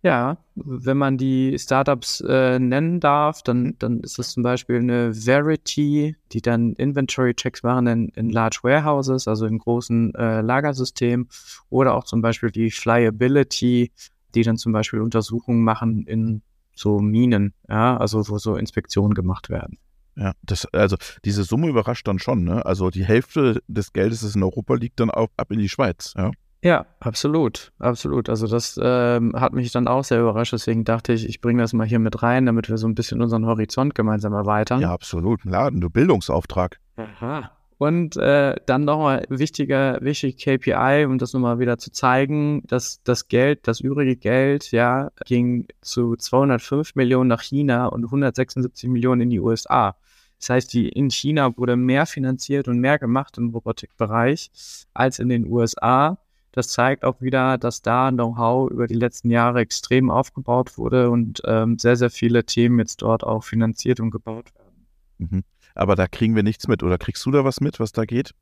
Ja, 0.03 0.37
wenn 0.55 0.97
man 0.97 1.17
die 1.17 1.57
Startups 1.59 2.21
äh, 2.27 2.57
nennen 2.57 2.99
darf, 2.99 3.43
dann, 3.43 3.75
dann 3.77 3.99
ist 3.99 4.17
es 4.17 4.31
zum 4.31 4.41
Beispiel 4.41 4.77
eine 4.77 5.13
Verity, 5.13 6.15
die 6.31 6.41
dann 6.41 6.73
Inventory-Checks 6.73 7.61
machen 7.61 7.85
in, 7.85 8.09
in 8.09 8.29
Large 8.31 8.59
Warehouses, 8.63 9.27
also 9.27 9.45
in 9.45 9.59
großen 9.59 10.15
äh, 10.15 10.41
Lagersystemen, 10.41 11.29
oder 11.69 11.93
auch 11.93 12.05
zum 12.05 12.23
Beispiel 12.23 12.49
die 12.49 12.71
Flyability, 12.71 13.91
die 14.33 14.41
dann 14.41 14.57
zum 14.57 14.71
Beispiel 14.71 15.01
Untersuchungen 15.01 15.63
machen 15.63 16.07
in 16.07 16.41
so 16.73 16.99
Minen, 16.99 17.53
ja, 17.69 17.97
also 17.97 18.27
wo 18.27 18.39
so 18.39 18.55
Inspektionen 18.55 19.13
gemacht 19.13 19.49
werden. 19.49 19.77
Ja, 20.15 20.33
das, 20.41 20.65
also 20.73 20.97
diese 21.25 21.43
Summe 21.43 21.67
überrascht 21.69 22.07
dann 22.07 22.19
schon, 22.19 22.43
ne? 22.43 22.65
Also 22.65 22.89
die 22.89 23.05
Hälfte 23.05 23.61
des 23.67 23.93
Geldes, 23.93 24.21
das 24.21 24.35
in 24.35 24.43
Europa 24.43 24.73
liegt, 24.73 24.99
dann 24.99 25.11
auch 25.11 25.29
ab 25.37 25.51
in 25.51 25.59
die 25.59 25.69
Schweiz, 25.69 26.13
ja. 26.17 26.31
Ja, 26.63 26.86
absolut, 27.00 27.71
absolut. 27.80 28.30
Also 28.30 28.45
das 28.47 28.80
ähm, 28.82 29.34
hat 29.36 29.54
mich 29.54 29.71
dann 29.71 29.88
auch 29.88 30.04
sehr 30.04 30.21
überrascht. 30.21 30.54
Deswegen 30.54 30.84
dachte 30.84 31.13
ich, 31.13 31.28
ich 31.28 31.41
bringe 31.41 31.63
das 31.63 31.74
mal 31.74 31.88
hier 31.88 32.00
mit 32.00 32.21
rein, 32.21 32.45
damit 32.45 32.69
wir 32.69 32.78
so 32.78 32.88
ein 32.88 32.93
bisschen 32.93 33.21
unseren 33.21 33.47
Horizont 33.47 33.95
gemeinsam 33.95 34.34
erweitern. 34.34 34.80
Ja, 34.82 34.91
absolut. 34.91 35.43
Laden, 35.43 35.82
du 35.82 35.89
Bildungsauftrag. 35.89 36.80
Aha. 36.97 37.52
Und 37.80 38.15
äh, 38.15 38.58
dann 38.67 38.86
nochmal 38.86 39.26
wichtiger, 39.30 39.97
wichtig 40.02 40.38
KPI, 40.38 41.06
um 41.06 41.17
das 41.17 41.34
nochmal 41.34 41.58
wieder 41.58 41.80
zu 41.80 41.91
zeigen, 41.91 42.62
dass 42.67 43.02
das 43.02 43.28
Geld, 43.28 43.67
das 43.67 43.80
übrige 43.80 44.15
Geld, 44.15 44.71
ja, 44.71 45.10
ging 45.26 45.65
zu 45.82 46.15
205 46.15 46.93
Millionen 46.93 47.28
nach 47.28 47.41
China 47.41 47.88
und 47.88 48.06
176 48.06 48.88
Millionen 48.88 49.21
in 49.21 49.30
die 49.32 49.39
USA. 49.39 49.95
Das 50.38 50.52
heißt, 50.52 50.74
die, 50.74 50.89
in 50.89 51.10
China 51.10 51.58
wurde 51.58 51.76
mehr 51.76 52.06
finanziert 52.06 52.67
und 52.67 52.78
mehr 52.78 53.00
gemacht 53.00 53.39
im 53.39 53.50
Robotikbereich 53.50 54.52
als 54.93 55.17
in 55.17 55.30
den 55.30 55.47
USA. 55.47 56.19
Das 56.51 56.67
zeigt 56.67 57.05
auch 57.05 57.21
wieder, 57.21 57.57
dass 57.57 57.81
da 57.81 58.11
Know-how 58.11 58.69
über 58.69 58.87
die 58.87 58.95
letzten 58.95 59.29
Jahre 59.29 59.59
extrem 59.61 60.09
aufgebaut 60.09 60.77
wurde 60.77 61.09
und 61.09 61.41
ähm, 61.45 61.79
sehr, 61.79 61.95
sehr 61.95 62.09
viele 62.09 62.45
Themen 62.45 62.79
jetzt 62.79 63.01
dort 63.01 63.23
auch 63.23 63.43
finanziert 63.43 63.99
und 63.99 64.11
gebaut 64.11 64.53
werden. 64.55 64.87
Mhm. 65.17 65.43
Aber 65.75 65.95
da 65.95 66.07
kriegen 66.07 66.35
wir 66.35 66.43
nichts 66.43 66.67
mit. 66.67 66.83
Oder 66.83 66.97
kriegst 66.97 67.25
du 67.25 67.31
da 67.31 67.45
was 67.45 67.61
mit, 67.61 67.79
was 67.79 67.91
da 67.93 68.05
geht? 68.05 68.33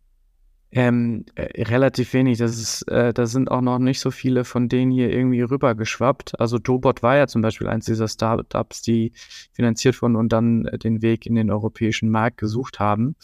Ähm, 0.71 1.25
äh, 1.33 1.63
relativ 1.63 2.13
wenig. 2.13 2.37
Das 2.37 2.59
ist, 2.59 2.83
äh, 2.89 3.11
da 3.11 3.25
sind 3.25 3.49
auch 3.49 3.61
noch 3.61 3.79
nicht 3.79 3.99
so 3.99 4.11
viele 4.11 4.43
von 4.45 4.69
denen 4.69 4.91
hier 4.91 5.11
irgendwie 5.11 5.41
rübergeschwappt. 5.41 6.39
Also 6.39 6.59
Dobot 6.59 7.01
war 7.01 7.17
ja 7.17 7.25
zum 7.25 7.41
Beispiel 7.41 7.67
eins 7.67 7.85
dieser 7.85 8.07
Startups, 8.07 8.83
die 8.83 9.11
finanziert 9.51 9.99
wurden 10.01 10.15
und 10.15 10.31
dann 10.31 10.65
äh, 10.65 10.77
den 10.77 11.01
Weg 11.01 11.25
in 11.25 11.33
den 11.33 11.49
europäischen 11.49 12.09
Markt 12.11 12.37
gesucht 12.37 12.79
haben. 12.79 13.15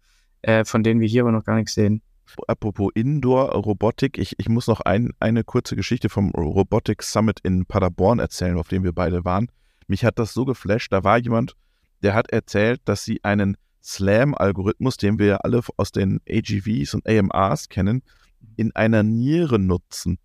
äh, 0.42 0.64
von 0.64 0.82
denen 0.82 1.00
wir 1.00 1.06
hier 1.06 1.22
aber 1.22 1.30
noch 1.30 1.44
gar 1.44 1.54
nichts 1.54 1.74
sehen. 1.74 2.02
Apropos 2.48 2.90
Indoor-Robotik, 2.92 4.18
ich, 4.18 4.34
ich 4.40 4.48
muss 4.48 4.66
noch 4.66 4.80
ein, 4.80 5.12
eine 5.20 5.44
kurze 5.44 5.76
Geschichte 5.76 6.08
vom 6.08 6.30
Robotic 6.30 7.04
Summit 7.04 7.38
in 7.44 7.64
Paderborn 7.64 8.18
erzählen, 8.18 8.58
auf 8.58 8.66
dem 8.66 8.82
wir 8.82 8.92
beide 8.92 9.24
waren. 9.24 9.48
Mich 9.86 10.04
hat 10.04 10.18
das 10.18 10.34
so 10.34 10.44
geflasht, 10.44 10.92
da 10.92 11.04
war 11.04 11.18
jemand, 11.18 11.54
der 12.02 12.14
hat 12.14 12.32
erzählt, 12.32 12.80
dass 12.84 13.04
sie 13.04 13.22
einen 13.22 13.56
Slam-Algorithmus, 13.80 14.96
den 14.96 15.20
wir 15.20 15.44
alle 15.44 15.60
aus 15.76 15.92
den 15.92 16.18
AGVs 16.28 16.94
und 16.94 17.08
AMRs 17.08 17.68
kennen, 17.68 18.02
in 18.58 18.74
einer 18.74 19.04
Niere 19.04 19.58
nutzen, 19.60 20.18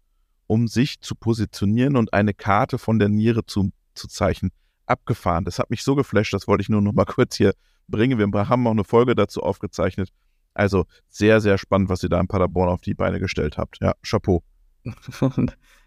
um 0.48 0.68
sich 0.68 1.00
zu 1.02 1.14
positionieren 1.14 1.96
und 1.96 2.14
eine 2.14 2.34
Karte 2.34 2.80
von 2.80 2.98
der 2.98 3.08
Niere 3.08 3.46
zu, 3.46 3.70
zu 3.94 4.08
zeichnen. 4.08 4.52
Abgefahren. 4.88 5.46
Das 5.46 5.60
hat 5.60 5.70
mich 5.70 5.84
so 5.84 5.96
geflasht, 5.96 6.34
das 6.34 6.48
wollte 6.48 6.64
ich 6.64 6.70
nur 6.70 6.82
noch 6.82 6.94
mal 6.94 7.06
kurz 7.08 7.36
hier 7.36 7.54
bringen. 7.88 8.18
Wir 8.18 8.50
haben 8.50 8.68
auch 8.68 8.72
eine 8.72 8.84
Folge 8.84 9.14
dazu 9.14 9.42
aufgezeichnet. 9.42 10.10
Also 10.56 10.86
sehr, 11.10 11.42
sehr 11.42 11.60
spannend, 11.60 11.90
was 11.90 12.02
ihr 12.02 12.10
da 12.10 12.20
in 12.20 12.28
Paderborn 12.28 12.70
auf 12.70 12.82
die 12.82 12.96
Beine 12.96 13.20
gestellt 13.20 13.58
habt. 13.58 13.78
Ja, 13.82 13.94
Chapeau. 14.02 14.44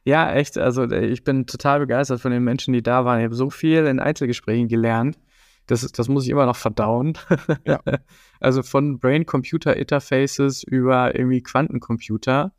ja, 0.04 0.32
echt. 0.32 0.56
Also 0.56 0.85
äh, 0.85 1.06
ich 1.06 1.24
bin 1.24 1.46
total 1.46 1.80
begeistert 1.80 2.20
von 2.20 2.30
den 2.30 2.44
Menschen, 2.44 2.72
die 2.72 2.82
da 2.82 3.04
waren. 3.04 3.18
Ich 3.18 3.24
habe 3.24 3.35
so 3.35 3.50
viel 3.50 3.87
in 3.87 3.98
Einzelgesprächen 3.98 4.68
gelernt. 4.68 5.18
Das, 5.66 5.81
das 5.90 6.09
muss 6.09 6.24
ich 6.24 6.31
immer 6.31 6.46
noch 6.46 6.57
verdauen. 6.57 7.18
Ja. 7.66 7.81
also 8.40 8.62
von 8.62 8.98
Brain-Computer-Interfaces 8.98 10.62
über 10.62 11.14
irgendwie 11.14 11.42
Quantencomputer. 11.42 12.52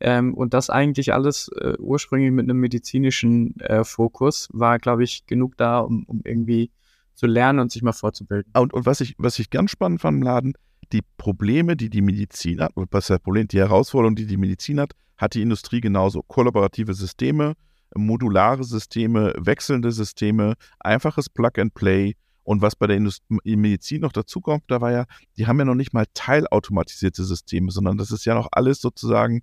Ähm, 0.00 0.34
und 0.34 0.54
das 0.54 0.70
eigentlich 0.70 1.12
alles 1.12 1.48
äh, 1.60 1.74
ursprünglich 1.78 2.32
mit 2.32 2.44
einem 2.44 2.58
medizinischen 2.58 3.58
äh, 3.60 3.84
Fokus 3.84 4.48
war, 4.52 4.78
glaube 4.78 5.04
ich, 5.04 5.26
genug 5.26 5.56
da, 5.56 5.78
um, 5.78 6.04
um 6.04 6.20
irgendwie 6.24 6.72
zu 7.14 7.26
lernen 7.26 7.60
und 7.60 7.70
sich 7.70 7.82
mal 7.82 7.92
vorzubilden. 7.92 8.52
Und, 8.56 8.72
und 8.74 8.86
was, 8.86 9.00
ich, 9.00 9.14
was 9.18 9.38
ich 9.38 9.50
ganz 9.50 9.70
spannend 9.70 10.00
fand 10.00 10.18
im 10.18 10.22
Laden, 10.22 10.54
die 10.92 11.02
Probleme, 11.16 11.76
die 11.76 11.90
die 11.90 12.02
Medizin 12.02 12.60
hat, 12.60 12.72
was 12.74 13.06
das 13.06 13.20
Problem, 13.20 13.48
die 13.48 13.58
Herausforderung, 13.58 14.16
die 14.16 14.26
die 14.26 14.36
Medizin 14.36 14.80
hat, 14.80 14.92
hat 15.16 15.34
die 15.34 15.42
Industrie 15.42 15.80
genauso. 15.80 16.22
Kollaborative 16.22 16.94
Systeme, 16.94 17.54
modulare 17.94 18.64
Systeme, 18.64 19.32
wechselnde 19.38 19.92
Systeme, 19.92 20.54
einfaches 20.80 21.28
Plug-and-Play. 21.28 22.14
Und 22.44 22.62
was 22.62 22.76
bei 22.76 22.86
der 22.86 22.96
Indust 22.96 23.24
Medizin 23.28 24.02
noch 24.02 24.12
dazu 24.12 24.40
kommt, 24.40 24.64
da 24.68 24.80
war 24.80 24.92
ja, 24.92 25.06
die 25.36 25.46
haben 25.46 25.58
ja 25.58 25.64
noch 25.64 25.74
nicht 25.74 25.94
mal 25.94 26.06
teilautomatisierte 26.14 27.24
Systeme, 27.24 27.70
sondern 27.70 27.96
das 27.96 28.10
ist 28.10 28.26
ja 28.26 28.34
noch 28.34 28.48
alles 28.52 28.80
sozusagen 28.80 29.42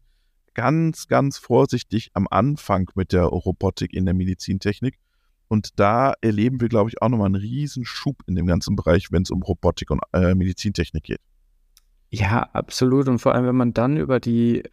ganz, 0.54 1.08
ganz 1.08 1.38
vorsichtig 1.38 2.12
am 2.14 2.28
Anfang 2.30 2.90
mit 2.96 3.12
der 3.12 3.24
Robotik 3.24 3.94
in 3.94 4.06
der 4.06 4.14
Medizintechnik. 4.14 5.00
Und 5.48 5.80
da 5.80 6.14
erleben 6.22 6.62
wir, 6.62 6.70
glaube 6.70 6.90
ich, 6.90 7.02
auch 7.02 7.10
nochmal 7.10 7.26
einen 7.26 7.36
riesen 7.36 7.86
Schub 7.86 8.18
in 8.28 8.36
dem 8.36 8.46
ganzen 8.46 8.76
Bereich, 8.76 9.12
wenn 9.12 9.24
es 9.24 9.32
um 9.32 9.42
Robotik 9.42 9.92
und 9.92 10.02
äh, 10.14 10.34
Medizintechnik 10.34 11.04
geht. 11.04 11.22
Ja, 12.10 12.44
absolut. 12.54 13.08
Und 13.08 13.20
vor 13.20 13.34
allem, 13.34 13.46
wenn 13.46 13.56
man 13.56 13.74
dann 13.74 13.98
über 13.98 14.20
die 14.20 14.64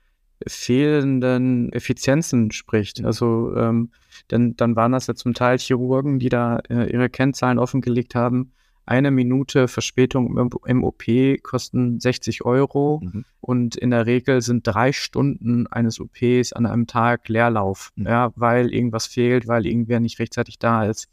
fehlenden 0.46 1.72
Effizienzen 1.72 2.50
spricht. 2.52 3.04
Also 3.04 3.54
ähm, 3.56 3.90
dann, 4.28 4.56
dann 4.56 4.76
waren 4.76 4.92
das 4.92 5.06
ja 5.06 5.14
zum 5.14 5.34
Teil 5.34 5.58
Chirurgen, 5.58 6.18
die 6.18 6.28
da 6.28 6.58
äh, 6.68 6.90
ihre 6.92 7.08
Kennzahlen 7.08 7.58
offengelegt 7.58 8.14
haben. 8.14 8.52
Eine 8.86 9.10
Minute 9.10 9.68
Verspätung 9.68 10.38
im, 10.38 10.50
im 10.64 10.84
OP 10.84 11.04
kosten 11.42 12.00
60 12.00 12.44
Euro 12.46 13.00
mhm. 13.02 13.24
und 13.40 13.76
in 13.76 13.90
der 13.90 14.06
Regel 14.06 14.40
sind 14.40 14.66
drei 14.66 14.92
Stunden 14.92 15.66
eines 15.66 16.00
OPs 16.00 16.54
an 16.54 16.64
einem 16.64 16.86
Tag 16.86 17.28
Leerlauf, 17.28 17.92
mhm. 17.96 18.06
ja, 18.06 18.32
weil 18.36 18.72
irgendwas 18.72 19.06
fehlt, 19.06 19.46
weil 19.46 19.66
irgendwer 19.66 20.00
nicht 20.00 20.18
rechtzeitig 20.18 20.58
da 20.58 20.86
ist 20.86 21.08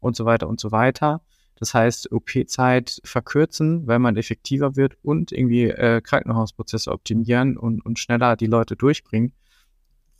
und 0.00 0.16
so 0.16 0.24
weiter 0.24 0.48
und 0.48 0.58
so 0.58 0.72
weiter. 0.72 1.20
Das 1.60 1.74
heißt, 1.74 2.10
OP-Zeit 2.10 3.00
verkürzen, 3.04 3.86
weil 3.86 3.98
man 3.98 4.16
effektiver 4.16 4.76
wird 4.76 4.96
und 5.02 5.30
irgendwie 5.30 5.64
äh, 5.64 6.00
Krankenhausprozesse 6.00 6.90
optimieren 6.90 7.58
und, 7.58 7.84
und 7.84 7.98
schneller 7.98 8.34
die 8.34 8.46
Leute 8.46 8.76
durchbringen, 8.76 9.34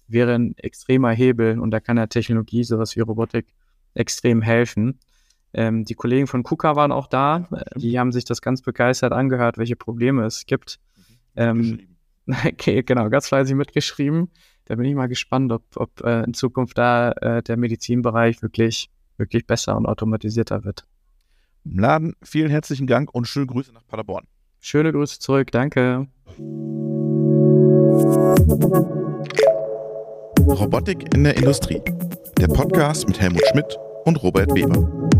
wäre 0.07 0.35
ein 0.35 0.55
extremer 0.59 1.11
Hebel 1.13 1.59
und 1.59 1.71
da 1.71 1.81
kann 1.81 1.97
der 1.97 2.11
Technologie, 2.11 2.63
sowas 2.63 2.95
wie 2.95 3.01
Robotik, 3.01 3.47
extrem 3.95 4.43
helfen. 4.43 5.01
Ähm, 5.55 5.85
die 5.85 5.95
Kollegen 5.95 6.27
von 6.27 6.43
KUKA 6.43 6.77
waren 6.77 6.93
auch 6.93 7.07
da. 7.07 7.49
Die 7.75 7.99
haben 7.99 8.13
sich 8.13 8.25
das 8.25 8.43
ganz 8.43 8.61
begeistert 8.61 9.13
angehört, 9.13 9.57
welche 9.57 9.77
Probleme 9.77 10.25
es 10.27 10.45
gibt. 10.45 10.79
Ähm, 11.37 11.97
okay, 12.47 12.83
genau, 12.83 13.09
ganz 13.09 13.29
fleißig 13.29 13.57
mitgeschrieben. 13.57 14.31
Da 14.67 14.77
bin 14.77 14.85
ich 14.85 14.95
mal 14.95 15.09
gespannt, 15.09 15.51
ob, 15.53 15.65
ob 15.77 16.03
äh, 16.03 16.23
in 16.25 16.35
Zukunft 16.35 16.77
da 16.77 17.13
äh, 17.13 17.43
der 17.43 17.57
Medizinbereich 17.57 18.43
wirklich, 18.43 18.91
wirklich 19.17 19.47
besser 19.47 19.77
und 19.77 19.87
automatisierter 19.87 20.65
wird. 20.65 20.87
Laden, 21.65 22.15
vielen 22.23 22.51
herzlichen 22.51 22.87
Dank 22.87 23.15
und 23.15 23.27
schöne 23.27 23.47
Grüße 23.47 23.73
nach 23.73 23.87
Paderborn. 23.87 24.27
Schöne 24.61 24.93
Grüße 24.93 25.19
zurück, 25.19 25.51
danke. 25.53 26.07
Robotik 30.47 31.15
in 31.15 31.25
der 31.25 31.37
Industrie. 31.37 31.83
Der 32.39 32.49
Podcast 32.49 33.07
mit 33.07 33.21
Helmut 33.21 33.47
Schmidt 33.51 33.79
und 34.05 34.23
Robert 34.23 34.55
Weber. 34.55 35.11